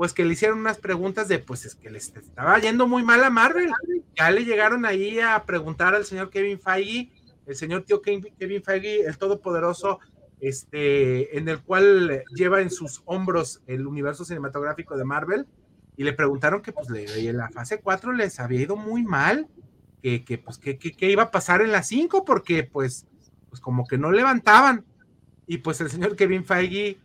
[0.00, 3.22] pues que le hicieron unas preguntas de, pues es que les estaba yendo muy mal
[3.22, 3.70] a Marvel.
[4.16, 7.12] Ya le llegaron ahí a preguntar al señor Kevin Feige,
[7.46, 10.00] el señor tío Kevin Feige, el todopoderoso,
[10.40, 15.46] este, en el cual lleva en sus hombros el universo cinematográfico de Marvel,
[16.00, 19.46] y le preguntaron que pues le, en la fase 4 les había ido muy mal,
[20.02, 23.06] que, que pues que, que, iba a pasar en la 5, porque pues,
[23.50, 24.86] pues como que no levantaban.
[25.46, 26.96] Y pues el señor Kevin Feige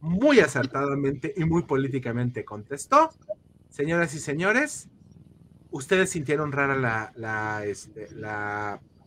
[0.00, 3.10] muy acertadamente y muy políticamente contestó,
[3.70, 4.88] señoras y señores,
[5.70, 8.08] ustedes sintieron rara la, la, este,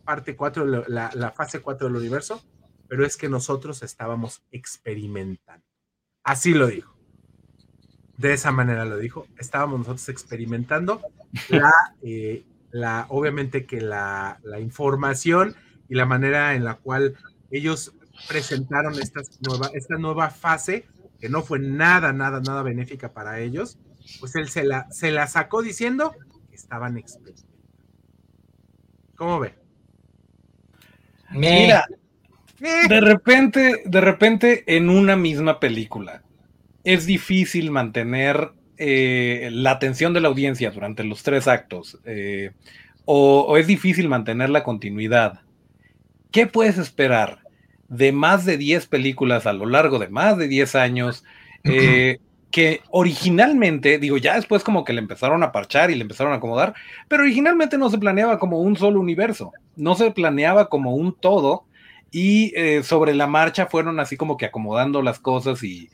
[0.02, 2.42] parte 4, la, la fase 4 del universo,
[2.88, 5.66] pero es que nosotros estábamos experimentando.
[6.24, 6.95] Así lo dijo.
[8.18, 9.26] De esa manera lo dijo.
[9.38, 11.02] Estábamos nosotros experimentando
[11.48, 15.54] la, eh, la obviamente que la, la, información
[15.88, 17.16] y la manera en la cual
[17.50, 17.92] ellos
[18.28, 20.86] presentaron esta nueva, esta nueva fase,
[21.20, 23.78] que no fue nada, nada, nada benéfica para ellos,
[24.20, 26.14] pues él se la, se la sacó diciendo
[26.48, 27.46] que estaban experimentando.
[29.16, 29.54] ¿Cómo ve?
[31.30, 31.86] Mira,
[32.58, 36.22] de repente, de repente en una misma película
[36.86, 42.52] es difícil mantener eh, la atención de la audiencia durante los tres actos eh,
[43.04, 45.40] o, o es difícil mantener la continuidad.
[46.30, 47.40] ¿Qué puedes esperar?
[47.88, 51.22] de más de 10 películas a lo largo de más de 10 años,
[51.62, 52.18] eh,
[52.50, 56.36] que originalmente, digo, ya después como que le empezaron a parchar y le empezaron a
[56.38, 56.74] acomodar,
[57.06, 61.66] pero originalmente no se planeaba como un solo universo, no se planeaba como un todo
[62.10, 65.90] y sobre la marcha fueron así como que acomodando las cosas y,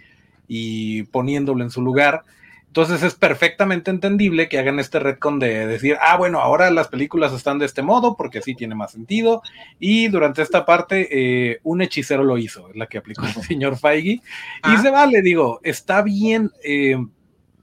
[0.54, 2.24] y poniéndolo en su lugar.
[2.66, 7.32] Entonces es perfectamente entendible que hagan este retcon de decir, ah, bueno, ahora las películas
[7.32, 9.42] están de este modo porque sí tiene más sentido.
[9.78, 13.78] Y durante esta parte, eh, un hechicero lo hizo, es la que aplicó el señor
[13.78, 14.10] Feige.
[14.10, 14.20] Y
[14.62, 14.82] ah.
[14.82, 16.98] se vale, digo, está bien, eh,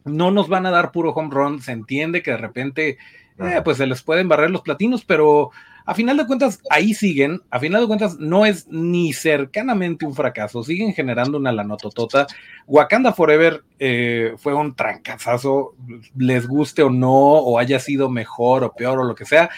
[0.06, 2.98] no nos van a dar puro home run, se entiende que de repente,
[3.38, 5.52] eh, pues se les pueden barrer los platinos, pero
[5.90, 10.14] a final de cuentas, ahí siguen, a final de cuentas, no es ni cercanamente un
[10.14, 12.28] fracaso, siguen generando una lanototota.
[12.68, 15.74] Wakanda Forever eh, fue un trancazazo,
[16.16, 19.50] les guste o no, o haya sido mejor o peor o lo que sea,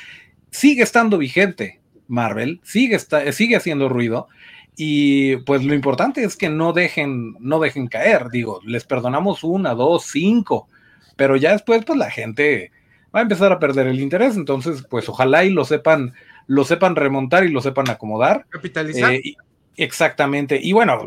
[0.52, 4.30] sigue estando vigente Marvel, sigue, está, sigue haciendo ruido.
[4.78, 9.74] Y pues lo importante es que no dejen, no dejen caer, digo, les perdonamos una,
[9.74, 10.70] dos, cinco,
[11.18, 12.72] pero ya después, pues la gente
[13.14, 14.36] va a empezar a perder el interés.
[14.36, 16.14] Entonces, pues ojalá y lo sepan,
[16.48, 18.46] lo sepan remontar y lo sepan acomodar.
[18.50, 19.14] Capitalizar.
[19.14, 19.36] Eh,
[19.78, 20.60] exactamente.
[20.62, 21.00] Y bueno,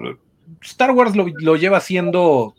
[0.63, 2.55] Star Wars lo, lleva haciendo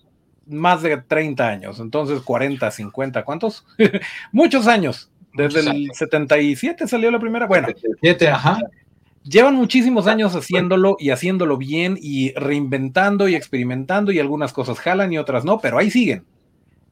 [0.48, 3.66] más de 30 años, entonces 40, 50, ¿cuántos?
[4.32, 5.12] Muchos años.
[5.34, 7.46] Desde el 77 salió la primera.
[7.46, 8.58] Bueno, 77, ajá.
[9.24, 15.12] Llevan muchísimos años haciéndolo y haciéndolo bien y reinventando y experimentando y algunas cosas jalan
[15.12, 16.24] y otras no, pero ahí siguen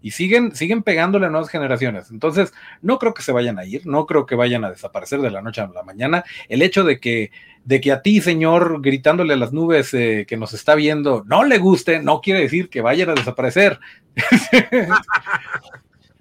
[0.03, 2.11] y siguen, siguen pegándole a nuevas generaciones.
[2.11, 5.31] Entonces, no creo que se vayan a ir, no creo que vayan a desaparecer de
[5.31, 6.25] la noche a la mañana.
[6.49, 7.31] El hecho de que,
[7.63, 11.45] de que a ti, señor, gritándole a las nubes eh, que nos está viendo, no
[11.45, 13.79] le guste, no quiere decir que vayan a desaparecer.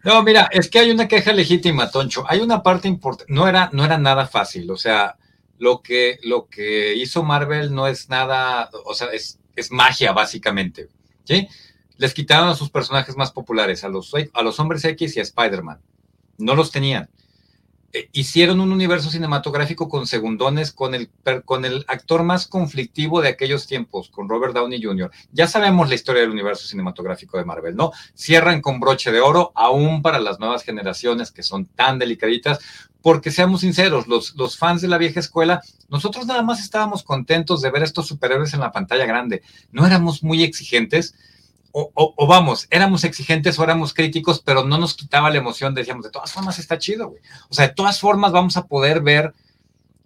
[0.04, 2.24] No, mira, es que hay una queja legítima, Toncho.
[2.26, 5.16] Hay una parte importante, no era, no era nada fácil, o sea,
[5.58, 10.88] lo que, lo que hizo Marvel no es nada, o sea, es, es magia, básicamente.
[11.22, 11.46] ¿Sí?
[12.02, 15.22] Les quitaron a sus personajes más populares, a los, a los hombres X y a
[15.22, 15.80] Spider-Man.
[16.36, 17.08] No los tenían.
[17.92, 21.10] Eh, hicieron un universo cinematográfico con segundones, con el,
[21.44, 25.12] con el actor más conflictivo de aquellos tiempos, con Robert Downey Jr.
[25.30, 27.92] Ya sabemos la historia del universo cinematográfico de Marvel, ¿no?
[28.16, 32.58] Cierran con broche de oro, aún para las nuevas generaciones que son tan delicaditas,
[33.00, 37.62] porque seamos sinceros, los, los fans de la vieja escuela, nosotros nada más estábamos contentos
[37.62, 39.42] de ver estos superhéroes en la pantalla grande.
[39.70, 41.14] No éramos muy exigentes
[41.72, 46.10] o, vamos, éramos exigentes o éramos críticos, pero no nos quitaba la emoción, decíamos, de
[46.10, 47.22] todas formas está chido, güey.
[47.48, 49.32] O sea, de todas formas vamos a poder ver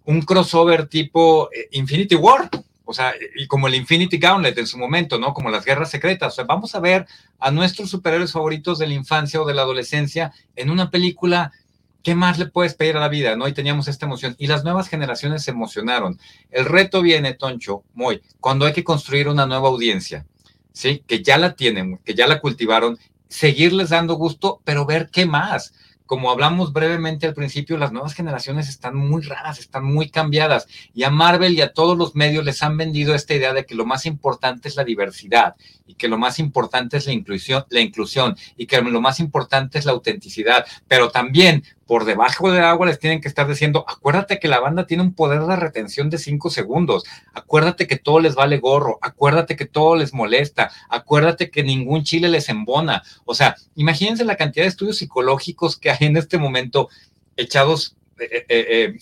[0.05, 2.49] un crossover tipo eh, Infinity War,
[2.85, 5.33] o sea, y como el Infinity Gauntlet en su momento, ¿no?
[5.33, 6.31] Como las guerras secretas.
[6.31, 7.05] O sea, vamos a ver
[7.37, 11.51] a nuestros superhéroes favoritos de la infancia o de la adolescencia en una película.
[12.01, 13.35] ¿Qué más le puedes pedir a la vida?
[13.35, 13.45] ¿No?
[13.45, 14.37] Y teníamos esta emoción.
[14.39, 16.17] Y las nuevas generaciones se emocionaron.
[16.49, 20.25] El reto viene, Toncho, muy, cuando hay que construir una nueva audiencia.
[20.77, 21.03] ¿Sí?
[21.07, 22.97] Que ya la tienen, que ya la cultivaron,
[23.27, 25.73] seguirles dando gusto, pero ver qué más,
[26.07, 30.67] como hablamos brevemente al principio, las nuevas generaciones están muy raras, están muy cambiadas.
[30.93, 33.75] Y a Marvel y a todos los medios les han vendido esta idea de que
[33.75, 35.55] lo más importante es la diversidad
[35.85, 39.77] y que lo más importante es la inclusión, la inclusión y que lo más importante
[39.77, 40.65] es la autenticidad.
[40.87, 44.85] Pero también por debajo del agua les tienen que estar diciendo, acuérdate que la banda
[44.85, 49.55] tiene un poder de retención de cinco segundos, acuérdate que todo les vale gorro, acuérdate
[49.55, 53.03] que todo les molesta, acuérdate que ningún chile les embona.
[53.25, 56.89] O sea, imagínense la cantidad de estudios psicológicos que hay en este momento
[57.37, 58.97] echados, eh, eh, eh,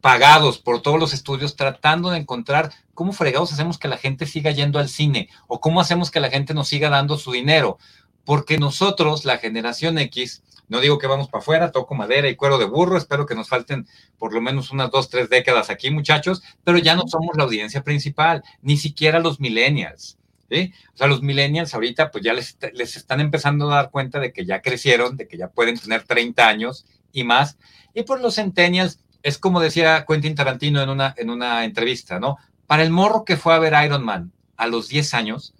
[0.00, 4.50] pagados por todos los estudios, tratando de encontrar cómo fregados hacemos que la gente siga
[4.50, 7.78] yendo al cine o cómo hacemos que la gente nos siga dando su dinero.
[8.24, 12.58] Porque nosotros, la generación X, no digo que vamos para afuera, toco madera y cuero
[12.58, 13.86] de burro, espero que nos falten
[14.18, 17.82] por lo menos unas dos, tres décadas aquí, muchachos, pero ya no somos la audiencia
[17.82, 20.18] principal, ni siquiera los millennials.
[20.50, 20.72] ¿Sí?
[20.92, 24.30] O sea, los millennials ahorita pues ya les, les, están empezando a dar cuenta de
[24.32, 27.56] que ya crecieron, de que ya pueden tener 30 años y más.
[27.94, 32.36] Y por los centennials, es como decía Quentin Tarantino en una, en una entrevista, ¿no?
[32.66, 35.54] Para el morro que fue a ver Iron Man a los 10 años,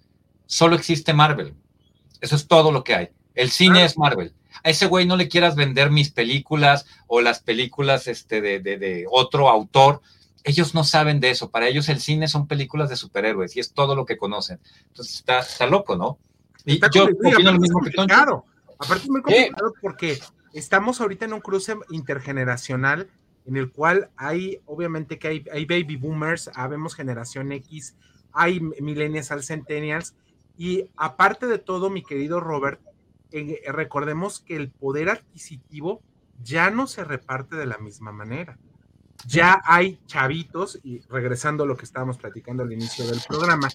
[0.45, 1.55] solo existe Marvel.
[2.25, 3.09] Eso es todo lo que hay.
[3.33, 7.39] El cine es Marvel a ese güey no le quieras vender mis películas o las
[7.39, 10.01] películas este, de, de, otro autor.
[10.43, 11.49] Ellos no saben de eso.
[11.49, 14.59] Para ellos el cine son películas de superhéroes y es todo lo que conocen.
[14.87, 16.17] Entonces está, está loco, ¿no?
[16.65, 18.45] Y yo opino lo mismo que Claro,
[18.79, 20.19] aparte es muy complicado porque
[20.53, 23.07] estamos ahorita en un cruce intergeneracional
[23.45, 27.95] en el cual hay, obviamente que hay, hay baby boomers, habemos generación X,
[28.33, 30.15] hay millennials, al centennials,
[30.57, 32.79] y aparte de todo, mi querido Robert,
[33.31, 36.01] eh, recordemos que el poder adquisitivo
[36.43, 38.57] ya no se reparte de la misma manera.
[39.27, 43.69] Ya hay chavitos, y regresando a lo que estábamos platicando al inicio del programa,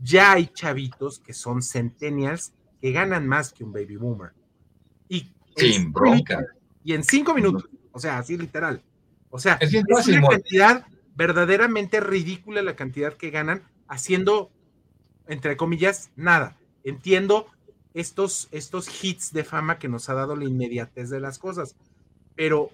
[0.00, 4.32] ya hay chavitos que son centennials que ganan más que un baby boomer.
[5.08, 6.44] Y Sin bronca.
[6.84, 8.82] y en cinco minutos, o sea, así literal.
[9.30, 14.50] O sea, es, es una cantidad verdaderamente ridícula la cantidad que ganan haciendo,
[15.26, 16.56] entre comillas, nada.
[16.82, 17.46] Entiendo
[17.94, 21.76] estos, estos hits de fama que nos ha dado la inmediatez de las cosas.
[22.34, 22.70] Pero,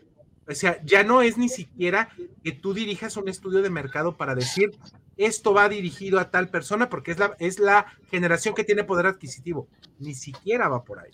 [0.48, 2.10] o sea, ya no es ni siquiera
[2.42, 4.72] que tú dirijas un estudio de mercado para decir
[5.16, 9.06] esto va dirigido a tal persona porque es la, es la generación que tiene poder
[9.06, 9.68] adquisitivo.
[9.98, 11.10] Ni siquiera va por ahí.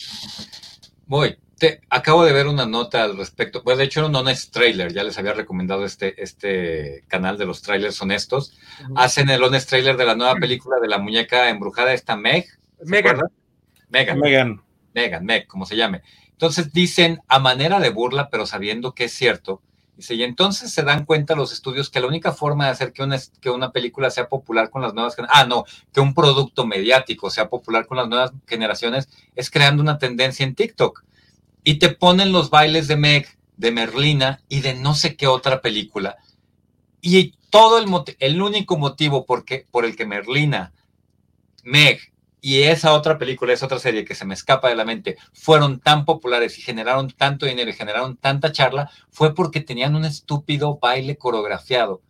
[1.07, 1.37] Voy.
[1.59, 3.62] Te, acabo de ver una nota al respecto.
[3.62, 4.92] Pues de hecho era un honest trailer.
[4.92, 8.59] Ya les había recomendado este, este canal de los trailers honestos.
[8.94, 12.46] Hacen el honest trailer de la nueva película de la muñeca embrujada, esta Meg.
[12.84, 13.20] Megan.
[13.88, 14.18] Megan.
[14.18, 14.62] Megan.
[14.94, 16.02] Megan, Meg, como se llame.
[16.30, 19.62] Entonces dicen a manera de burla, pero sabiendo que es cierto.
[19.96, 23.02] Dice, y entonces se dan cuenta los estudios que la única forma de hacer que
[23.02, 27.30] una, que una película sea popular con las nuevas ah, no, que un producto mediático
[27.30, 31.02] sea popular con las nuevas generaciones es creando una tendencia en TikTok.
[31.68, 35.60] Y te ponen los bailes de Meg, de Merlina y de no sé qué otra
[35.60, 36.16] película.
[37.00, 37.88] Y todo el,
[38.20, 40.72] el único motivo por, por el que Merlina,
[41.64, 45.16] Meg y esa otra película, esa otra serie que se me escapa de la mente,
[45.32, 50.04] fueron tan populares y generaron tanto dinero y generaron tanta charla, fue porque tenían un
[50.04, 52.00] estúpido baile coreografiado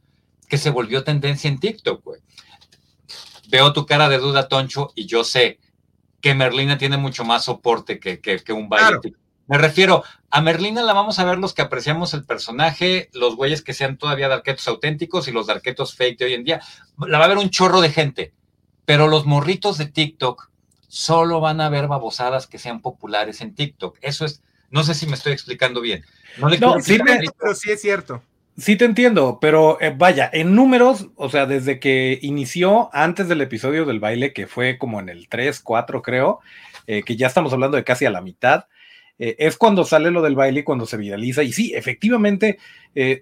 [0.51, 2.21] que se volvió tendencia en TikTok, güey.
[3.49, 5.61] Veo tu cara de duda, Toncho, y yo sé
[6.21, 9.15] que Merlina tiene mucho más soporte que, que, un baile.
[9.47, 13.63] Me refiero, a Merlina la vamos a ver los que apreciamos el personaje, los güeyes
[13.63, 16.61] que sean todavía darquetos auténticos y los darquetos fake de hoy en día.
[16.99, 18.33] La va a ver un chorro de gente
[18.87, 20.49] pero los morritos de TikTok
[20.89, 23.99] solo van a ver babosadas que sean populares en TikTok.
[24.01, 26.05] Eso es, no sé si me estoy explicando bien.
[26.39, 26.99] No, sí,
[27.39, 28.23] pero sí es cierto.
[28.57, 33.43] Sí te entiendo, pero eh, vaya, en números, o sea, desde que inició antes del
[33.43, 36.41] episodio del baile, que fue como en el 3, 4 creo,
[36.87, 38.65] eh, que ya estamos hablando de casi a la mitad,
[39.19, 41.43] eh, es cuando sale lo del baile y cuando se viraliza.
[41.43, 42.59] Y sí, efectivamente,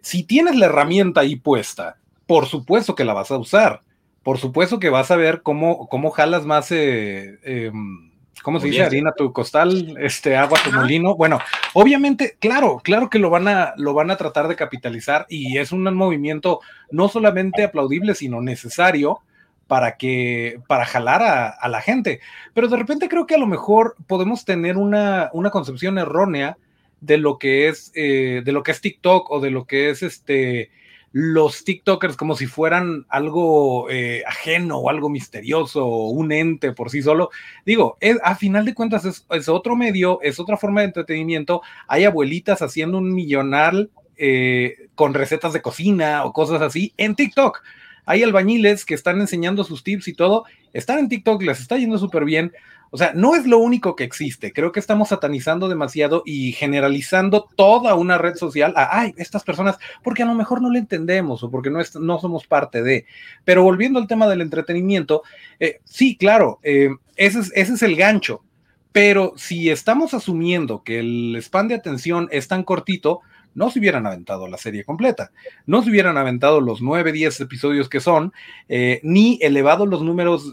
[0.03, 3.80] si tienes la herramienta ahí puesta, por supuesto que la vas a usar
[4.24, 8.11] por supuesto que vas a ver cómo, cómo jalas más, eh, em,
[8.42, 8.82] ¿cómo se dice?
[8.82, 11.14] Harina tu costal, este, agua tu molino.
[11.14, 11.38] Bueno,
[11.74, 15.72] obviamente, claro, claro que lo van a, lo van a tratar de capitalizar y es
[15.72, 19.20] un movimiento no solamente aplaudible, sino necesario
[19.67, 22.21] para que, para jalar a, la gente.
[22.53, 26.57] Pero de repente creo que a lo mejor podemos tener una, una concepción errónea
[27.01, 30.03] de lo que es, eh, de lo que es TikTok o de lo que es
[30.03, 30.71] este
[31.17, 36.91] los TikTokers como si fueran algo eh, ajeno o algo misterioso o un ente por
[36.91, 37.31] sí solo.
[37.65, 41.62] Digo, a final de cuentas es, otro medio, es otra forma de entretenimiento.
[41.87, 47.62] Hay abuelitas haciendo un millonal eh, con recetas de cocina o cosas así en TikTok.
[48.07, 50.45] Hay albañiles que están enseñando sus tips y todo.
[50.73, 52.53] Están en TikTok, les está yendo súper bien.
[52.91, 54.53] O sea, no es lo único que existe.
[54.53, 59.79] Creo que estamos satanizando demasiado y generalizando toda una red social a, ay, estas personas,
[60.03, 63.07] porque a lo mejor no le entendemos o porque no, no somos parte de.
[63.45, 65.25] Pero volviendo al tema del entretenimiento,
[65.59, 68.45] eh, sí, claro, eh, ese, es, ese es el gancho.
[68.93, 73.23] Pero si estamos asumiendo que el span de atención es tan cortito,
[73.55, 75.31] no se hubieran aventado la serie completa,
[75.67, 78.33] no se hubieran aventado los 9, 10 episodios que son,
[78.69, 80.53] eh, ni elevado los números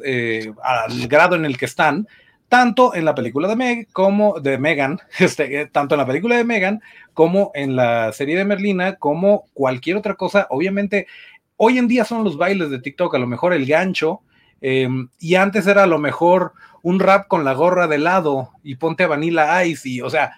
[0.63, 2.07] al grado en el que están,
[2.51, 6.35] tanto en la película de Meg como de Megan, este, eh, tanto en la película
[6.35, 6.81] de Megan
[7.13, 10.47] como en la serie de Merlina, como cualquier otra cosa.
[10.49, 11.07] Obviamente,
[11.55, 14.19] hoy en día son los bailes de TikTok, a lo mejor el gancho,
[14.59, 18.75] em, y antes era a lo mejor un rap con la gorra de lado y
[18.75, 20.33] ponte a Vanilla Ice, y o sea,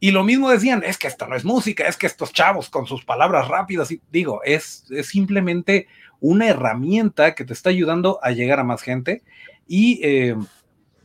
[0.00, 2.86] y lo mismo decían, es que esto no es música, es que estos chavos con
[2.86, 5.88] sus palabras rápidas, y digo, es, es simplemente
[6.20, 9.22] una herramienta que te está ayudando a llegar a más gente.
[9.66, 10.36] Y eh,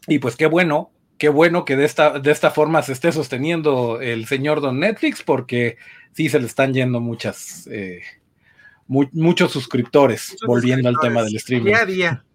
[0.08, 4.02] y pues qué bueno, qué bueno que de esta, de esta forma se esté sosteniendo
[4.02, 5.78] el señor Don Netflix, porque
[6.14, 8.02] sí se le están yendo muchas, eh,
[8.88, 11.68] muchos suscriptores, volviendo al tema del streaming.
[11.68, 12.26] Día a día.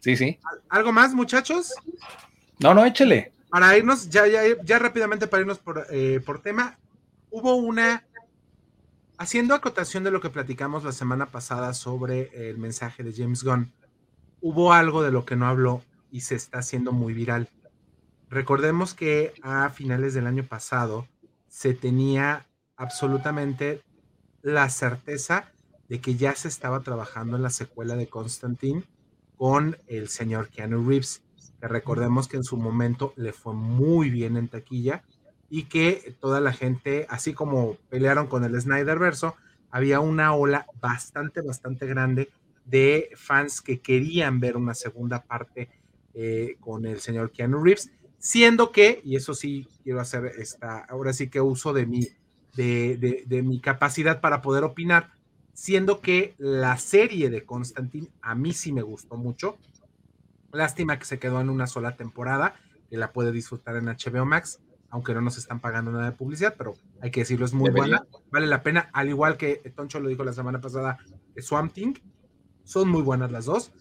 [0.00, 0.38] Sí, sí.
[0.68, 1.72] ¿Algo más, muchachos?
[2.58, 3.31] No, no, échele.
[3.52, 6.78] Para irnos, ya, ya, ya rápidamente para irnos por, eh, por tema,
[7.30, 8.02] hubo una
[9.18, 13.70] haciendo acotación de lo que platicamos la semana pasada sobre el mensaje de James Gunn,
[14.40, 17.50] hubo algo de lo que no habló y se está haciendo muy viral.
[18.30, 21.06] Recordemos que a finales del año pasado
[21.46, 22.46] se tenía
[22.76, 23.82] absolutamente
[24.40, 25.52] la certeza
[25.90, 28.82] de que ya se estaba trabajando en la secuela de Constantine
[29.36, 31.21] con el señor Keanu Reeves,
[31.68, 35.04] recordemos que en su momento le fue muy bien en taquilla
[35.48, 39.36] y que toda la gente, así como pelearon con el Snyder verso,
[39.70, 42.30] había una ola bastante, bastante grande
[42.64, 45.70] de fans que querían ver una segunda parte
[46.14, 51.12] eh, con el señor Keanu Reeves, siendo que, y eso sí quiero hacer esta, ahora
[51.12, 52.06] sí que uso de mi,
[52.54, 55.10] de, de, mi capacidad para poder opinar,
[55.54, 59.58] siendo que la serie de Constantine a mí sí me gustó mucho.
[60.52, 62.54] Lástima que se quedó en una sola temporada,
[62.88, 66.54] que la puede disfrutar en HBO Max, aunque no nos están pagando nada de publicidad,
[66.58, 70.08] pero hay que decirlo, es muy buena, vale la pena, al igual que Toncho lo
[70.08, 70.98] dijo la semana pasada,
[71.38, 71.94] Swamp Thing,
[72.64, 73.72] son muy buenas las dos.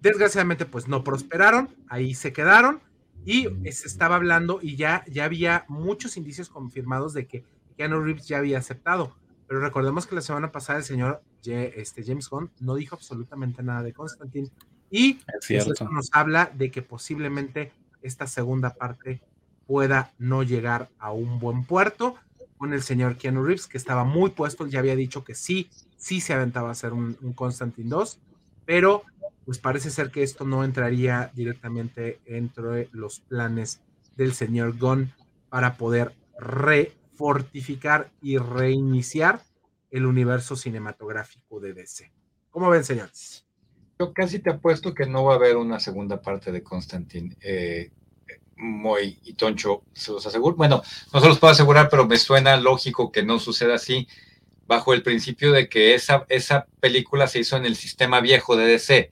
[0.00, 2.80] Desgraciadamente, pues no prosperaron, ahí se quedaron
[3.24, 7.44] y se estaba hablando y ya, ya había muchos indicios confirmados de que
[7.76, 9.16] Keanu Reeves ya había aceptado.
[9.46, 13.82] Pero recordemos que la semana pasada el señor este, James Gunn no dijo absolutamente nada
[13.82, 14.50] de Constantine
[14.96, 15.18] y
[15.48, 19.20] eso nos habla de que posiblemente esta segunda parte
[19.66, 22.14] pueda no llegar a un buen puerto
[22.58, 26.20] con el señor Keanu Reeves, que estaba muy puesto, ya había dicho que sí, sí
[26.20, 28.20] se aventaba a hacer un, un Constantine 2,
[28.66, 29.02] pero
[29.44, 33.80] pues parece ser que esto no entraría directamente entre los planes
[34.16, 35.12] del señor Gunn
[35.48, 39.42] para poder refortificar y reiniciar
[39.90, 42.12] el universo cinematográfico de DC.
[42.50, 43.43] ¿Cómo ven, señores?
[44.04, 47.36] Yo casi te apuesto que no va a haber una segunda parte de Constantine.
[47.40, 47.90] Eh,
[48.56, 50.56] Moy y Toncho, se los aseguro.
[50.56, 50.82] Bueno,
[51.12, 54.06] no se los puedo asegurar, pero me suena lógico que no suceda así,
[54.66, 58.66] bajo el principio de que esa, esa película se hizo en el sistema viejo de
[58.66, 59.10] DC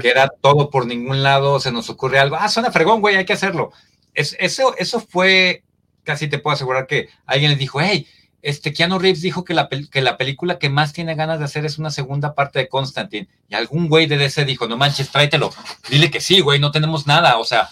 [0.00, 3.24] que era todo por ningún lado, se nos ocurre algo, ah, suena fregón, güey, hay
[3.24, 3.72] que hacerlo.
[4.14, 5.62] Es, eso, eso fue,
[6.02, 8.06] casi te puedo asegurar que alguien le dijo, hey,
[8.42, 11.64] este Keanu Reeves dijo que la, que la película que más tiene ganas de hacer
[11.66, 13.28] es una segunda parte de Constantine.
[13.48, 15.50] Y algún güey de DC dijo, no manches, tráetelo.
[15.90, 17.38] Dile que sí, güey, no tenemos nada.
[17.38, 17.68] O sea,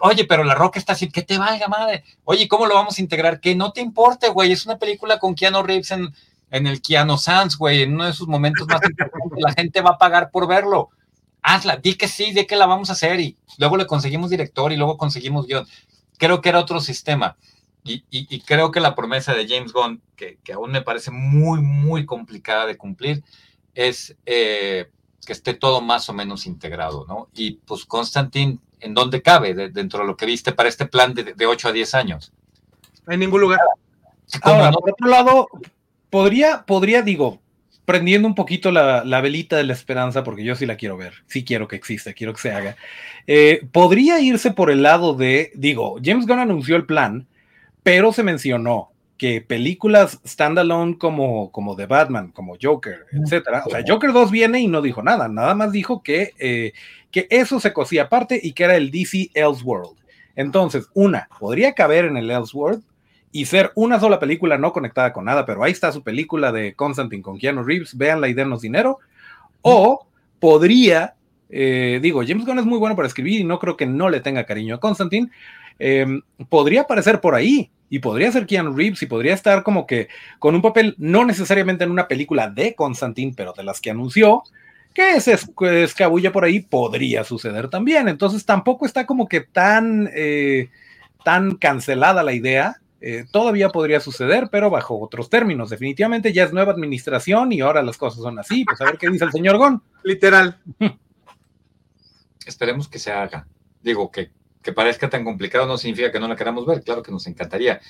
[0.00, 2.04] oye, pero la roca está así, que te valga madre.
[2.24, 3.40] Oye, ¿cómo lo vamos a integrar?
[3.40, 6.14] Que no te importe, güey, es una película con Keanu Reeves en,
[6.50, 9.90] en el Keanu Sands, güey, en uno de sus momentos más importantes, la gente va
[9.90, 10.90] a pagar por verlo.
[11.42, 14.72] Hazla, di que sí, di que la vamos a hacer y luego le conseguimos director
[14.72, 15.66] y luego conseguimos guion.
[16.16, 17.36] Creo que era otro sistema.
[17.86, 22.66] Y, creo que la promesa de James Gunn, que, aún me parece muy, muy complicada
[22.66, 23.22] de cumplir,
[23.74, 24.88] es eh,
[25.26, 27.28] que esté todo más o menos integrado, ¿no?
[27.34, 31.34] Y pues Constantine, ¿en dónde cabe dentro de lo que viste para este plan de,
[31.34, 32.32] de 8 a 10 años?
[33.06, 33.60] En ningún lugar.
[34.42, 35.48] Ahora, por otro lado,
[36.08, 37.40] podría, podría, digo,
[37.84, 41.44] prendiendo un poquito la, velita de la esperanza, porque yo sí la quiero ver, sí
[41.44, 42.76] quiero que exista, quiero que se haga,
[43.26, 47.26] eh, podría irse por el lado de, digo, James Gunn anunció el plan,
[47.84, 53.84] pero se mencionó que películas standalone como, como The Batman, como Joker, etcétera, o sea,
[53.86, 56.72] Joker 2 viene y no dijo nada, nada más dijo que, eh,
[57.12, 59.96] que eso se cosía aparte y que era el DC Elseworld.
[60.34, 62.82] Entonces, una, podría caber en el Elseworld,
[63.30, 66.74] y ser una sola película no conectada con nada, pero ahí está su película de
[66.74, 68.98] Constantine con Keanu Reeves, véanla y denos dinero,
[69.62, 70.06] o
[70.38, 71.14] podría
[71.56, 74.20] Eh, digo, James Gunn es muy bueno para escribir y no creo que no le
[74.20, 75.30] tenga cariño a Constantine.
[75.78, 80.08] Em, podría aparecer por ahí y podría ser Keanu Reeves y podría estar como que
[80.38, 84.42] con un papel no necesariamente en una película de Constantine, pero de las que anunció,
[84.94, 85.36] que se
[85.82, 88.08] escabulla por ahí, podría suceder también.
[88.08, 90.70] Entonces tampoco está como que tan, eh,
[91.24, 92.80] tan cancelada la idea.
[93.00, 95.68] Eh, todavía podría suceder, pero bajo otros términos.
[95.68, 98.64] Definitivamente ya es nueva administración y ahora las cosas son así.
[98.64, 99.82] Pues a ver qué dice el señor Gon.
[100.04, 100.58] Literal.
[102.46, 103.46] Esperemos que se haga.
[103.82, 104.30] Digo, que,
[104.64, 106.82] que parezca tan complicado no significa que no la queramos ver.
[106.82, 107.80] Claro que nos encantaría.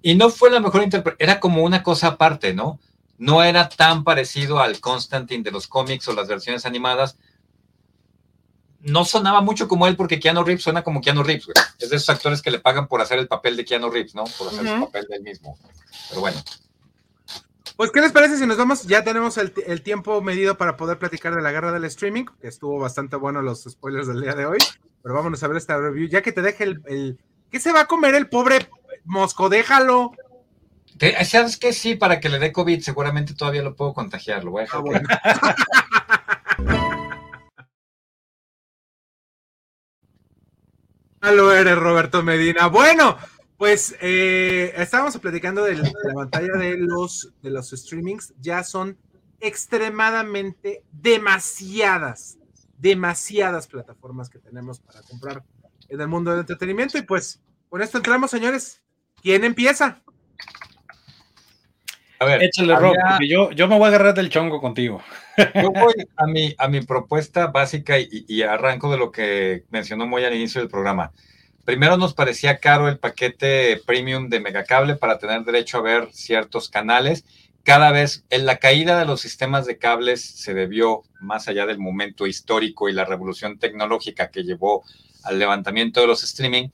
[0.00, 2.78] Y no fue la mejor interpretación, era como una cosa aparte, ¿no?
[3.18, 7.18] no era tan parecido al Constantine de los cómics o las versiones animadas.
[8.80, 11.48] No sonaba mucho como él porque Keanu Reeves suena como Keanu Reeves,
[11.80, 14.24] Es de esos actores que le pagan por hacer el papel de Keanu Reeves, ¿no?
[14.38, 15.58] Por hacer el papel del mismo.
[16.08, 16.40] Pero bueno.
[17.76, 18.84] Pues, ¿qué les parece si nos vamos?
[18.84, 22.78] Ya tenemos el, tiempo medido para poder platicar de la guerra del streaming, que estuvo
[22.78, 24.58] bastante bueno los spoilers del día de hoy.
[25.08, 26.06] Pero vámonos a ver esta review.
[26.06, 27.18] Ya que te deje el, el
[27.50, 28.68] ¿Qué se va a comer el pobre
[29.06, 29.48] Mosco?
[29.48, 30.12] Déjalo.
[31.24, 31.72] ¿Sabes qué?
[31.72, 34.44] Sí, para que le dé COVID, seguramente todavía lo puedo contagiar.
[34.44, 34.82] Lo voy a dejar.
[41.22, 42.66] Ah, lo eres, Roberto Medina.
[42.66, 43.16] Bueno,
[43.56, 48.34] pues eh, estábamos platicando de la, pantalla de los, de los streamings.
[48.40, 48.98] Ya son
[49.40, 52.37] extremadamente demasiadas,
[52.78, 55.44] demasiadas plataformas que tenemos para comprar
[55.88, 56.98] en el mundo del entretenimiento.
[56.98, 58.82] Y pues con esto entramos, señores.
[59.22, 60.02] ¿Quién empieza?
[62.20, 65.02] A ver, Échale, porque yo, yo me voy a agarrar del chongo contigo.
[65.54, 70.24] Yo voy a mi, a mi propuesta básica y, arranco de lo que mencionó muy
[70.24, 71.12] al inicio del programa.
[71.64, 76.68] Primero nos parecía caro el paquete premium de Megacable para tener derecho a ver ciertos
[76.68, 77.24] canales.
[77.68, 81.76] Cada vez en la caída de los sistemas de cables se debió, más allá del
[81.76, 84.84] momento histórico y la revolución tecnológica que llevó
[85.22, 86.70] al levantamiento de los streaming,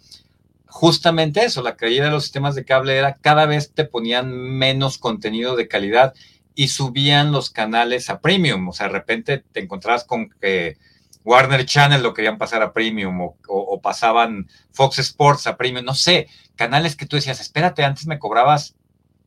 [0.67, 4.99] justamente eso, la caída de los sistemas de cable era cada vez te ponían menos
[4.99, 6.15] contenido de calidad
[6.55, 8.69] y subían los canales a premium.
[8.69, 10.79] O sea, de repente te encontrabas con que
[11.25, 16.29] Warner Channel lo querían pasar a premium o, pasaban Fox Sports a premium, no sé,
[16.55, 18.77] canales que tú decías, espérate, antes me cobrabas,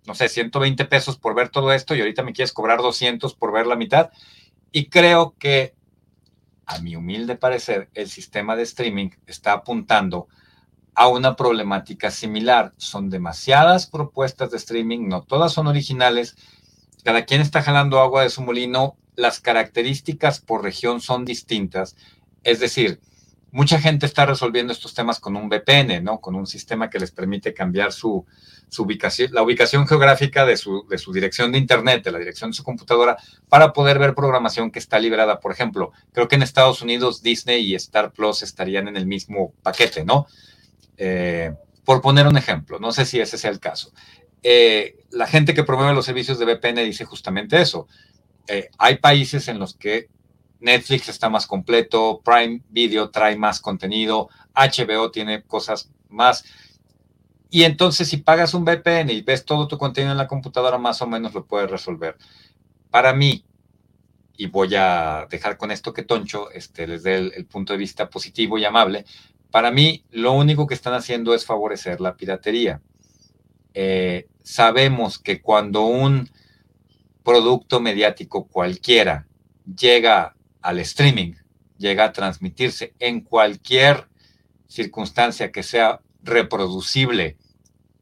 [0.07, 3.51] no sé, 120 pesos por ver todo esto y ahorita me quieres cobrar 200 por
[3.51, 4.09] ver la mitad.
[4.71, 5.75] Y creo que,
[6.65, 10.27] a mi humilde parecer, el sistema de streaming está apuntando
[10.95, 12.73] a una problemática similar.
[12.77, 16.35] Son demasiadas propuestas de streaming, no todas son originales,
[17.03, 21.95] cada quien está jalando agua de su molino, las características por región son distintas,
[22.43, 23.01] es decir,
[23.51, 26.19] mucha gente está resolviendo estos temas con un VPN, ¿no?
[26.19, 28.25] Con un sistema que les permite cambiar su,
[28.77, 32.57] ubicación, la ubicación geográfica de su, de su, dirección de Internet, de la dirección de
[32.57, 33.17] su computadora,
[33.49, 35.39] para poder ver programación que está liberada.
[35.39, 39.53] Por ejemplo, creo que en Estados Unidos Disney y Star Plus estarían en el mismo
[39.63, 40.27] paquete, ¿no?
[40.97, 41.53] Eh,
[41.85, 43.93] por poner un ejemplo, no sé si ese sea el caso.
[44.43, 47.87] Eh, la gente que promueve los servicios de VPN dice justamente eso.
[48.47, 50.09] Eh, hay países en los que
[50.59, 56.45] Netflix está más completo, Prime Video trae más contenido, HBO tiene cosas más.
[57.49, 61.01] Y entonces si pagas un VPN y ves todo tu contenido en la computadora, más
[61.01, 62.17] o menos lo puedes resolver.
[62.89, 63.45] Para mí,
[64.35, 68.09] y voy a dejar con esto que Toncho este, les dé el punto de vista
[68.09, 69.05] positivo y amable,
[69.51, 72.81] para mí, lo único que están haciendo es favorecer la piratería.
[73.73, 76.29] Eh, sabemos que cuando un
[77.23, 79.27] producto mediático cualquiera
[79.65, 80.36] llega
[80.67, 81.33] al streaming,
[81.77, 84.09] llega a transmitirse en cualquier
[84.67, 87.37] circunstancia que sea reproducible,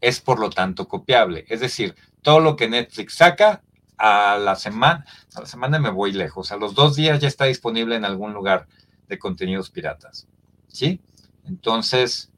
[0.01, 1.45] es por lo tanto copiable.
[1.47, 3.61] Es decir, todo lo que Netflix saca
[3.99, 5.05] a la semana,
[5.36, 8.34] a la semana me voy lejos, a los dos días ya está disponible en algún
[8.34, 8.68] lugar
[9.07, 10.28] de contenidos piratas.
[10.68, 10.99] ¿Sí?
[11.45, 12.32] Entonces,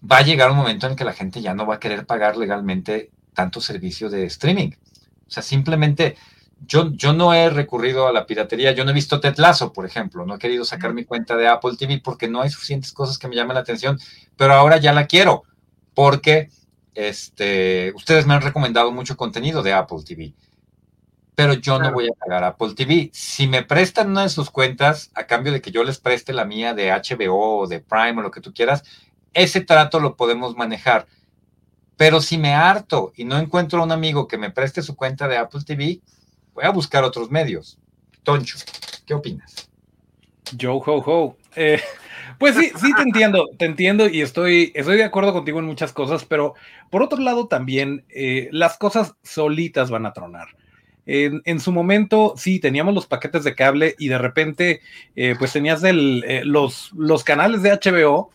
[0.00, 2.36] va a llegar un momento en que la gente ya no va a querer pagar
[2.36, 4.70] legalmente tanto servicio de streaming.
[5.26, 6.16] O sea, simplemente
[6.60, 10.24] yo, yo no he recurrido a la piratería, yo no he visto Tetlazo, por ejemplo,
[10.24, 13.28] no he querido sacar mi cuenta de Apple TV porque no hay suficientes cosas que
[13.28, 13.98] me llamen la atención,
[14.36, 15.44] pero ahora ya la quiero
[15.94, 16.50] porque
[16.94, 20.34] este, ustedes me han recomendado mucho contenido de Apple TV
[21.34, 23.10] pero yo no voy a pagar Apple TV.
[23.12, 26.44] Si me prestan una de sus cuentas a cambio de que yo les preste la
[26.44, 28.84] mía de HBO o de Prime o lo que tú quieras,
[29.32, 31.06] ese trato lo podemos manejar.
[31.96, 35.26] Pero si me harto y no encuentro a un amigo que me preste su cuenta
[35.26, 36.00] de Apple TV,
[36.54, 37.78] voy a buscar otros medios.
[38.22, 38.58] Toncho,
[39.06, 39.68] ¿qué opinas?
[40.58, 41.36] Joe ho ho.
[41.56, 41.80] Eh,
[42.38, 45.92] pues sí, sí te entiendo, te entiendo y estoy, estoy de acuerdo contigo en muchas
[45.92, 46.54] cosas, pero
[46.90, 50.48] por otro lado también eh, las cosas solitas van a tronar
[51.06, 54.80] En, su momento, sí, teníamos los paquetes de cable y de repente,
[55.16, 58.30] eh, pues tenías los, los canales de HBO,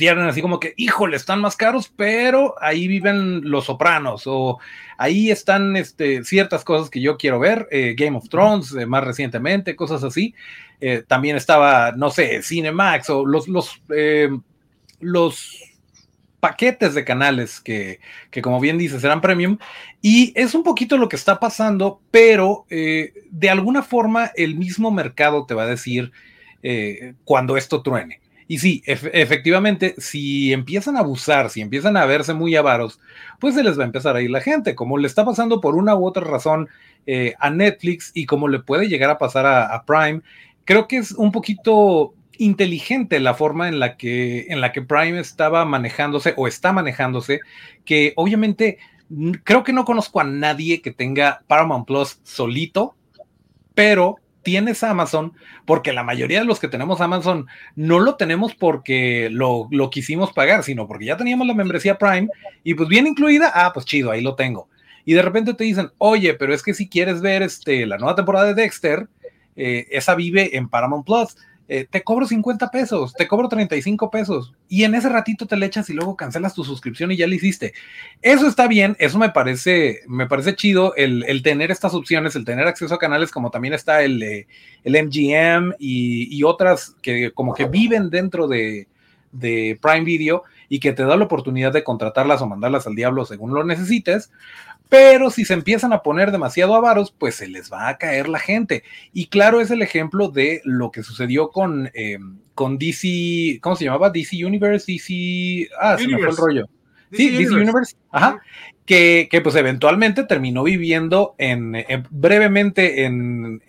[0.00, 4.58] eran así como que, híjole, están más caros, pero ahí viven los sopranos o
[4.98, 9.76] ahí están este, ciertas cosas que yo quiero ver, eh, Game of Thrones más recientemente,
[9.76, 10.34] cosas así.
[11.06, 13.80] también estaba, no sé, Cinemax o los, los,
[15.00, 15.74] los
[16.44, 18.00] paquetes de canales que,
[18.42, 19.56] como bien dices, eran premium.
[20.02, 24.90] Y es un poquito lo que está pasando, pero eh, de alguna forma el mismo
[24.90, 26.12] mercado te va a decir
[26.62, 28.20] eh, cuando esto truene.
[28.46, 33.00] Y sí, efectivamente, si empiezan a abusar, si empiezan a verse muy avaros,
[33.40, 35.74] pues se les va a empezar a ir la gente, como le está pasando por
[35.74, 36.68] una u otra razón
[37.06, 40.20] eh, a Netflix y como le puede llegar a pasar a Prime.
[40.64, 45.18] Creo que es un poquito inteligente la forma en la que en la que Prime
[45.18, 47.40] estaba manejándose o está manejándose,
[47.84, 48.78] que obviamente
[49.44, 52.94] creo que no conozco a nadie que tenga Paramount Plus solito,
[53.74, 55.32] pero tienes Amazon,
[55.64, 60.62] porque la mayoría de los que tenemos Amazon no lo tenemos porque lo, quisimos pagar,
[60.62, 62.28] sino porque ya teníamos la membresía Prime
[62.62, 64.68] y pues bien incluida, ah, pues chido, ahí lo tengo.
[65.04, 68.14] Y de repente te dicen, oye, pero es que si quieres ver este, la nueva
[68.14, 69.08] temporada de Dexter,
[69.56, 71.36] eh, esa vive en Paramount Plus
[71.66, 75.64] eh, te cobro 50 pesos, te cobro 35 pesos y en ese ratito te le
[75.64, 77.72] echas y luego cancelas tu suscripción y ya lo hiciste.
[78.20, 82.66] Eso está bien, eso me parece, me parece chido el, tener estas opciones, el tener
[82.66, 84.46] acceso a canales como también está el,
[84.84, 88.86] el MGM y, otras que como que viven dentro de,
[89.32, 93.24] de Prime Video y que te da la oportunidad de contratarlas o mandarlas al diablo
[93.24, 94.30] según lo necesites,
[94.88, 98.38] pero si se empiezan a poner demasiado avaros, pues se les va a caer la
[98.38, 98.84] gente.
[99.12, 102.18] Y claro, es el ejemplo de lo que sucedió con, eh,
[102.54, 104.10] con DC, ¿cómo se llamaba?
[104.10, 105.68] DC Universe, DC...
[105.80, 106.66] Ah, se me fue el rollo.
[107.12, 107.96] sí, DC Universe.
[108.10, 108.40] Ajá
[108.86, 111.74] que, pues eventualmente terminó viviendo en,
[112.10, 113.62] brevemente en,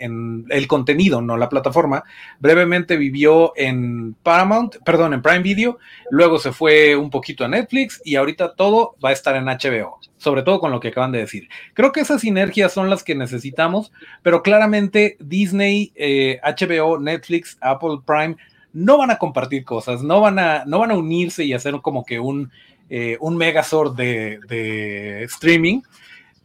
[0.49, 2.03] el contenido, no la plataforma,
[2.39, 8.01] brevemente vivió en Paramount, perdón, en Prime Video, luego se fue un poquito a Netflix
[8.03, 11.19] y ahorita todo va a estar en HBO, sobre todo con lo que acaban de
[11.19, 11.47] decir.
[11.73, 15.93] Creo que esas sinergias son las que necesitamos, pero claramente Disney,
[16.43, 18.35] HBO, eh, Netflix, Apple Prime
[18.73, 22.03] no van a compartir cosas, no van a, no van a unirse y hacer como
[22.03, 22.51] que un
[22.89, 25.81] eh, un Megazord de, streaming,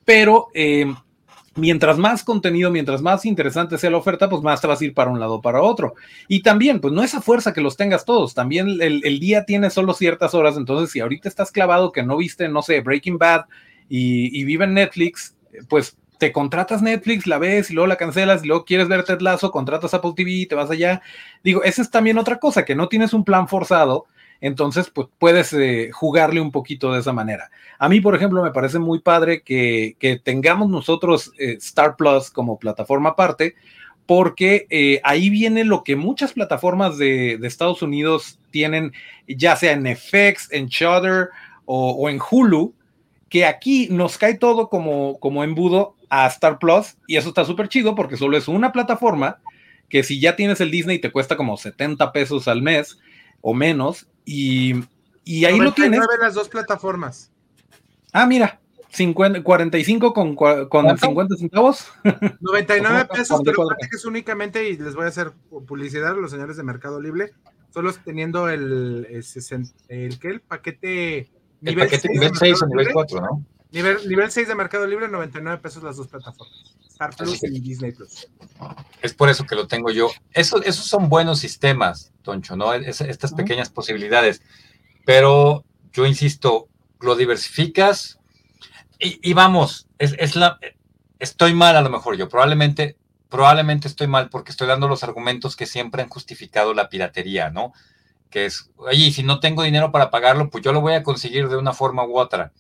[0.05, 0.93] pero eh,
[1.55, 4.95] mientras más contenido, mientras más interesante sea la oferta, pues más te vas a ir
[4.95, 5.95] para un lado o para otro.
[6.29, 9.71] Y también, pues no es a fuerza que los tengas todos, también el, día tiene
[9.71, 13.45] solo ciertas horas, entonces si ahorita estás clavado que no viste, no sé, Breaking Bad
[13.89, 15.37] y, vive en Netflix,
[15.69, 19.21] pues te contratas Netflix, la ves y luego la cancelas y luego quieres ver Ted
[19.21, 21.03] Lasso, contratas Apple TV, te vas allá.
[21.43, 24.07] Digo, esa es también otra cosa, que no tienes un plan forzado
[24.41, 27.51] entonces, pues puedes eh, jugarle un poquito de esa manera.
[27.79, 32.59] A mí, por ejemplo, me parece muy padre que, tengamos nosotros eh, Star Plus como
[32.59, 33.55] plataforma aparte,
[34.07, 38.93] porque eh, ahí viene lo que muchas plataformas de, Estados Unidos tienen,
[39.29, 41.29] ya sea en FX, en Shudder
[41.67, 42.75] o, en Hulu,
[43.29, 47.69] que aquí nos cae todo como, como embudo a Star Plus y eso está súper
[47.69, 49.39] chido porque solo es una plataforma
[49.89, 52.99] que si ya tienes el Disney te cuesta como 70 pesos al mes
[53.41, 56.01] o menos y, ahí lo tienes.
[56.21, 57.31] las dos plataformas.
[58.13, 58.61] Ah, mira,
[58.91, 61.89] 50, 45 con, con 50 centavos.
[62.41, 65.33] 99 pesos, pero que es únicamente, y les voy a hacer
[65.67, 67.33] publicidad a los señores de Mercado Libre,
[67.73, 71.29] solo teniendo el, el, el paquete
[71.61, 71.89] nivel,
[72.35, 73.45] 6, o nivel 4, ¿no?
[73.73, 76.77] Nivel, nivel 6 de Mercado Libre, 99 pesos las dos plataformas.
[77.01, 78.29] Star Plus y Disney Plus.
[79.01, 80.11] Es por eso que lo tengo yo.
[80.33, 82.75] Eso, esos son buenos sistemas, Toncho, ¿no?
[82.75, 84.43] estas pequeñas posibilidades.
[85.07, 86.69] Pero yo insisto,
[87.01, 88.19] lo diversificas
[88.99, 90.59] y, vamos, es, la,
[91.19, 92.99] estoy mal a lo mejor yo, probablemente,
[93.31, 97.73] probablemente estoy mal porque estoy dando los argumentos que siempre han justificado la piratería, ¿no?
[98.29, 101.49] Que es, oye, si no tengo dinero para pagarlo, pues yo lo voy a conseguir
[101.49, 102.53] de una forma u otra.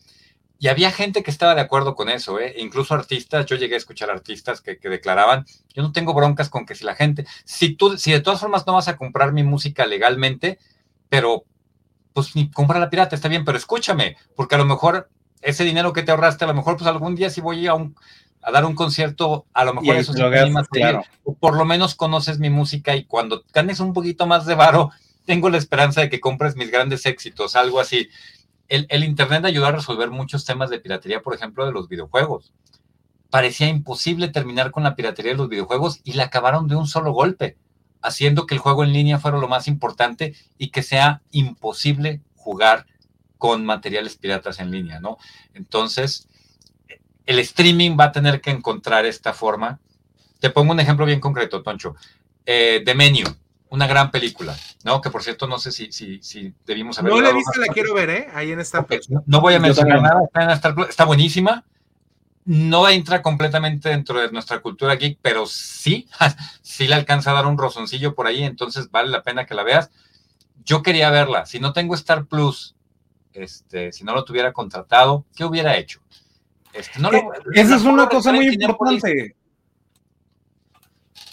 [0.63, 2.55] Y había gente que estaba de acuerdo con eso, ¿eh?
[2.59, 6.75] incluso artistas, yo llegué a escuchar artistas que, declaraban, yo no tengo broncas con que
[6.75, 9.87] si la gente, si tú, si de todas formas no vas a comprar mi música
[9.87, 10.59] legalmente,
[11.09, 11.45] pero
[12.13, 15.09] pues ni compra la pirata, está bien, pero escúchame, porque a lo mejor
[15.41, 17.97] ese dinero que te ahorraste, a lo mejor pues algún día si voy a, un,
[18.43, 21.03] a dar un concierto, a lo mejor eso es más claro.
[21.25, 24.91] o por lo menos conoces mi música y cuando ganes un poquito más de varo,
[25.25, 28.11] tengo la esperanza de que compres mis grandes éxitos, algo así
[28.71, 32.53] el, Internet ayudó a resolver muchos temas de piratería, por ejemplo, de los videojuegos.
[33.29, 37.13] Parecía imposible terminar con la piratería de los videojuegos y la acabaron de un solo
[37.13, 37.57] golpe,
[38.01, 42.87] haciendo que el juego en línea fuera lo más importante y que sea imposible jugar
[43.39, 45.19] con materiales piratas en línea, ¿no?
[45.55, 46.29] Entonces,
[47.27, 49.81] el streaming va a tener que encontrar esta forma.
[50.39, 51.97] Te pongo un ejemplo bien concreto, Toncho.
[52.47, 53.25] Eh, The Menu,
[53.71, 55.01] una gran película, ¿no?
[55.01, 57.13] Que por cierto, no sé si, si, si debimos haber.
[57.13, 58.29] No la he visto, la quiero ver, ¿eh?
[58.35, 58.99] Ahí en Star okay.
[59.27, 61.65] no, voy a mencionar nada, está en Star Plus, está buenísima.
[62.45, 66.09] No entra completamente dentro de nuestra cultura geek, pero sí,
[66.63, 69.63] sí le alcanza a dar un rozoncillo por ahí, entonces vale la pena que la
[69.63, 69.91] veas.
[70.65, 71.47] Yo quería verla.
[71.47, 72.75] Si no tengo Star Plus,
[73.33, 76.01] este, si no lo tuviera contratado, ¿qué hubiera hecho?
[76.73, 77.21] Este, no lo,
[77.53, 79.37] Esa es una cosa muy importante.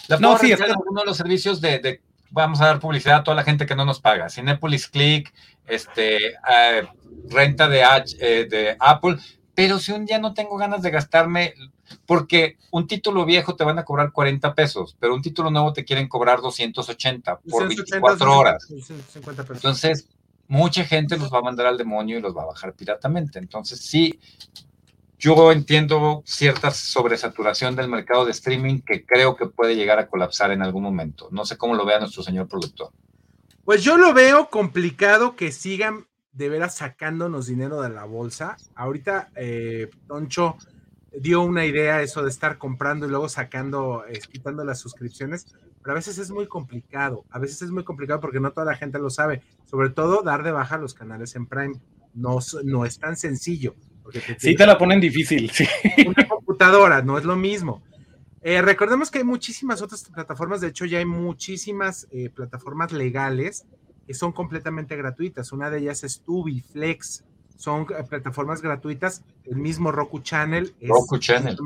[0.06, 3.24] La no, sí, es uno de los servicios de, de, vamos a dar publicidad a
[3.24, 4.28] toda la gente que no nos paga.
[4.28, 5.32] Cinepolis Click,
[5.66, 6.88] este, eh,
[7.28, 7.82] renta de,
[8.20, 9.18] eh, de Apple.
[9.54, 11.54] Pero si un día no tengo ganas de gastarme,
[12.06, 15.84] porque un título viejo te van a cobrar 40 pesos, pero un título nuevo te
[15.84, 18.68] quieren cobrar 280 por 24 horas.
[19.50, 20.08] Entonces,
[20.46, 23.38] mucha gente los va a mandar al demonio y los va a bajar piratamente.
[23.38, 24.18] Entonces, sí,
[25.18, 30.52] yo entiendo cierta sobresaturación del mercado de streaming que creo que puede llegar a colapsar
[30.52, 31.28] en algún momento.
[31.32, 32.92] No sé cómo lo vea nuestro señor productor.
[33.64, 38.56] Pues yo lo veo complicado que sigan de veras sacándonos dinero de la bolsa.
[38.76, 40.56] Ahorita eh, Toncho
[41.12, 45.46] dio una idea eso de estar comprando y luego sacando, eh, quitando las suscripciones,
[45.82, 48.76] pero a veces es muy complicado, a veces es muy complicado porque no toda la
[48.76, 51.80] gente lo sabe, sobre todo dar de baja los canales en Prime,
[52.14, 53.74] no, no es tan sencillo.
[54.08, 55.66] Porque sí, te la ponen difícil, sí.
[56.06, 57.82] Una computadora, no es lo mismo.
[58.40, 63.66] Eh, recordemos que hay muchísimas otras plataformas, de hecho ya hay muchísimas eh, plataformas legales
[64.06, 65.52] que son completamente gratuitas.
[65.52, 67.24] Una de ellas es Tubi, Flex,
[67.58, 69.24] son eh, plataformas gratuitas.
[69.44, 71.58] El mismo Roku Channel es Roku Channel.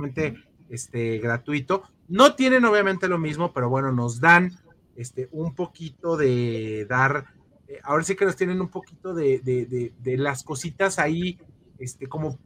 [0.69, 1.85] este, gratuito.
[2.09, 4.53] No tienen obviamente lo mismo, pero bueno, nos dan
[4.97, 7.27] este, un poquito de dar.
[7.69, 11.39] Eh, ahora sí que nos tienen un poquito de, de, de, las cositas ahí,
[11.83, 12.39] este, como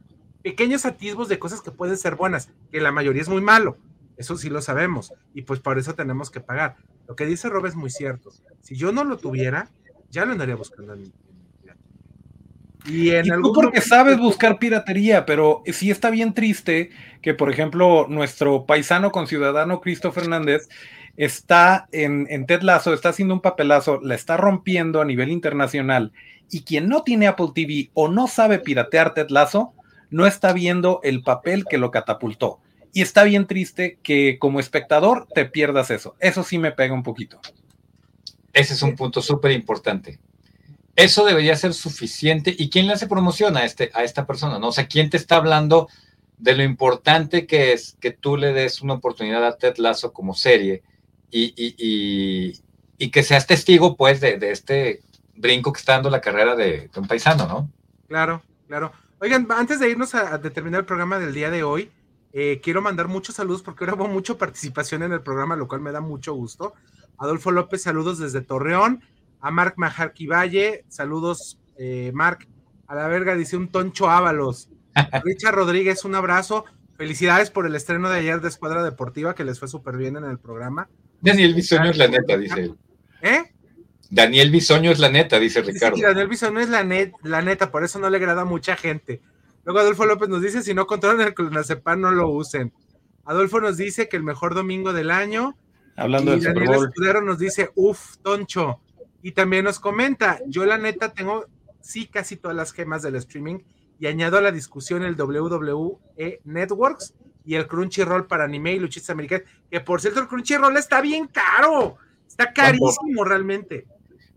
[0.43, 3.77] pequeños atisbos de cosas que pueden ser buenas, que la mayoría es muy malo.
[4.17, 5.13] Eso sí lo sabemos.
[5.33, 6.77] Y pues por eso tenemos que pagar.
[7.07, 8.31] Lo que dice Rob es muy cierto.
[8.61, 9.69] Si yo no lo tuviera,
[10.09, 11.11] ya lo andaría buscando en,
[12.87, 18.07] y, en tú porque sabes buscar piratería, pero sí está bien triste que, por ejemplo,
[18.07, 20.69] nuestro paisano con ciudadano Cristo Fernández
[21.17, 26.13] está en, Ted Lasso, está haciendo un papelazo, la está rompiendo a nivel internacional,
[26.49, 29.73] y quien no tiene Apple TV o no sabe piratear Ted Lasso,
[30.09, 32.59] no está viendo el papel que lo catapultó.
[32.93, 36.15] Y está bien triste que como espectador te pierdas eso.
[36.19, 37.41] Eso sí me pega un poquito.
[38.53, 40.19] Ese es un punto súper importante.
[40.95, 42.55] Eso debería ser suficiente.
[42.57, 44.57] ¿Y quién le hace promoción a, este, a esta persona?
[44.57, 44.69] ¿no?
[44.69, 45.89] O sea, ¿quién te está hablando
[46.37, 50.33] de lo importante que es que tú le des una oportunidad a Ted Lasso como
[50.33, 50.83] serie
[51.31, 52.53] y, y,
[52.97, 55.01] y, que seas testigo, pues, de, de, este
[55.35, 57.69] brinco que está dando la carrera de, de, un paisano, ¿no?
[58.07, 58.91] Claro, claro.
[59.19, 61.91] Oigan, antes de irnos a, a terminar el programa del día de hoy,
[62.33, 65.81] eh, quiero mandar muchos saludos porque ahora hubo mucha participación en el programa, lo cual
[65.81, 66.73] me da mucho gusto.
[67.17, 69.01] Adolfo López, saludos desde Torreón
[69.39, 72.47] a Marc Majarqui Valle, saludos, eh, Marc,
[72.87, 74.69] a la verga, dice un Toncho Ábalos.
[75.23, 76.65] Richard Rodríguez, un abrazo.
[76.95, 80.23] Felicidades por el estreno de ayer de Escuadra Deportiva, que les fue súper bien en
[80.23, 80.89] el programa.
[81.21, 82.75] Daniel Bisoño es la neta, dice él.
[83.21, 83.43] ¿Eh?
[84.09, 85.97] Daniel Bisoño es la neta, dice Ricardo.
[85.97, 86.83] Sí, Daniel Bisoño es la,
[87.23, 89.21] la neta, por eso no le agrada a mucha gente.
[89.65, 92.71] Luego Adolfo López nos dice, si no controlan el clonazepam, no lo usen.
[93.25, 95.57] Adolfo nos dice que el mejor domingo del año.
[95.97, 98.79] Hablando y Daniel Escudero nos dice, uff, Toncho,
[99.21, 101.47] y también nos comenta, yo la neta tengo
[101.81, 103.59] sí casi todas las gemas del streaming
[103.99, 105.97] y añado a la discusión el WWE
[106.43, 107.13] Networks
[107.47, 111.27] y el Crunchyroll para anime y luchitas americanas, que por cierto el Crunchyroll está bien
[111.27, 113.85] caro, está carísimo realmente.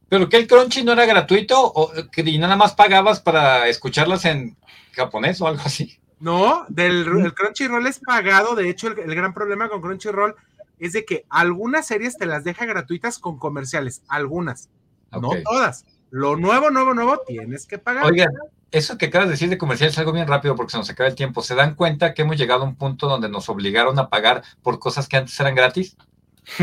[0.08, 4.56] Pero que el Crunchy no era gratuito o que nada más pagabas para escucharlas en
[4.92, 5.98] japonés o algo así.
[6.20, 10.36] No, del el Crunchyroll es pagado, de hecho el, el gran problema con Crunchyroll
[10.78, 14.70] es de que algunas series te las deja gratuitas con comerciales, algunas,
[15.10, 15.84] no todas.
[16.10, 18.04] Lo nuevo, nuevo, nuevo, tienes que pagar.
[18.04, 18.30] Oigan,
[18.70, 21.08] eso que acabas de decir de comerciales es algo bien rápido porque se nos acaba
[21.08, 21.42] el tiempo.
[21.42, 24.78] ¿Se dan cuenta que hemos llegado a un punto donde nos obligaron a pagar por
[24.78, 25.96] cosas que antes eran gratis?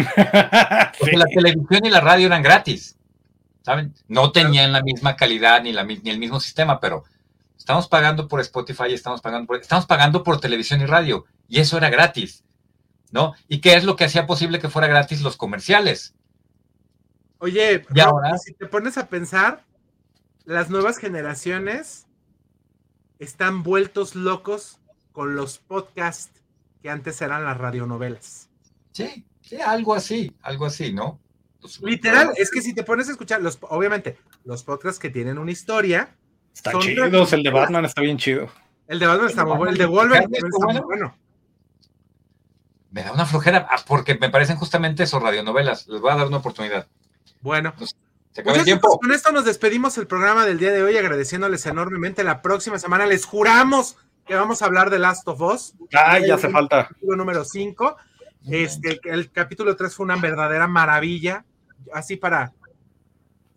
[1.00, 2.98] Porque la televisión y la radio eran gratis,
[3.64, 3.94] ¿saben?
[4.08, 7.06] No tenían la misma calidad ni, la, ni el mismo sistema, pero
[7.58, 11.78] estamos pagando por Spotify, estamos pagando por, estamos pagando por televisión y radio, y eso
[11.78, 12.44] era gratis.
[13.12, 13.34] ¿no?
[13.48, 16.14] ¿Y qué es lo que hacía posible que fuera gratis los comerciales?
[17.40, 18.38] Oye, ¿Y ahora?
[18.38, 19.64] si te pones a pensar,
[20.48, 22.08] las nuevas generaciones
[23.20, 24.80] están vueltos locos
[25.12, 26.42] con los podcasts
[26.82, 28.50] que antes eran las radionovelas.
[28.94, 31.20] Sí, sí, algo así, algo así, ¿no?
[31.60, 35.38] Pues, Literal, es que si te pones a escuchar, los, obviamente, los podcasts que tienen
[35.38, 36.16] una historia.
[36.56, 38.50] Están chidos, el de Batman está bien chido.
[38.88, 39.72] El de Batman está muy bueno.
[39.74, 41.18] El de Wolverine está muy bueno.
[42.92, 45.88] Me da una flojera, ah, porque me parecen justamente esos radionovelas.
[45.90, 46.88] Les voy a dar una oportunidad.
[47.42, 47.74] Bueno.
[48.38, 49.00] Se acaba el tiempo.
[49.00, 52.24] Con esto nos despedimos el programa del día de hoy, agradeciéndoles enormemente.
[52.24, 55.74] La próxima semana les juramos que vamos a hablar de Last of Us.
[55.92, 56.88] Ay, ya hace falta.
[56.88, 57.98] Capítulo número 5.
[58.52, 61.46] Este, el capítulo 3 fue una verdadera maravilla.
[61.92, 62.54] Así para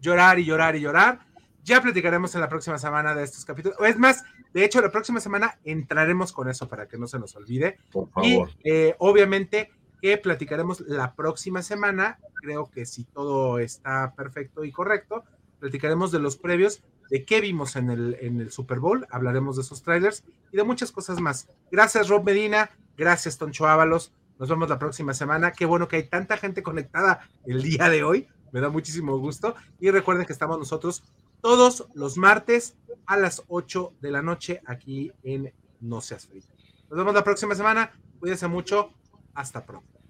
[0.01, 1.27] llorar y llorar y llorar.
[1.63, 3.77] Ya platicaremos en la próxima semana de estos capítulos.
[3.81, 4.25] Es más,
[4.55, 7.77] de hecho, la próxima semana entraremos con eso para que no se nos olvide.
[7.93, 8.49] Por favor.
[8.65, 12.19] Y eh, obviamente que platicaremos la próxima semana.
[12.35, 15.25] Creo que si todo está perfecto y correcto,
[15.59, 19.07] platicaremos de los previos, de qué vimos en el, en el Super Bowl.
[19.11, 21.49] Hablaremos de esos trailers y de muchas cosas más.
[21.71, 22.71] Gracias, Rob Medina.
[22.97, 24.13] Gracias, Toncho Ábalos.
[24.39, 25.53] Nos vemos la próxima semana.
[25.53, 28.27] Qué bueno que hay tanta gente conectada el día de hoy.
[28.53, 29.55] Me da muchísimo gusto.
[29.79, 31.03] Y recuerden que estamos nosotros
[31.43, 32.77] todos los martes
[33.07, 36.43] a las 8 de la noche aquí en No Seas Frío.
[36.89, 37.93] Nos vemos la próxima semana.
[38.19, 38.93] Cuídense mucho.
[39.35, 40.01] Hasta pronto.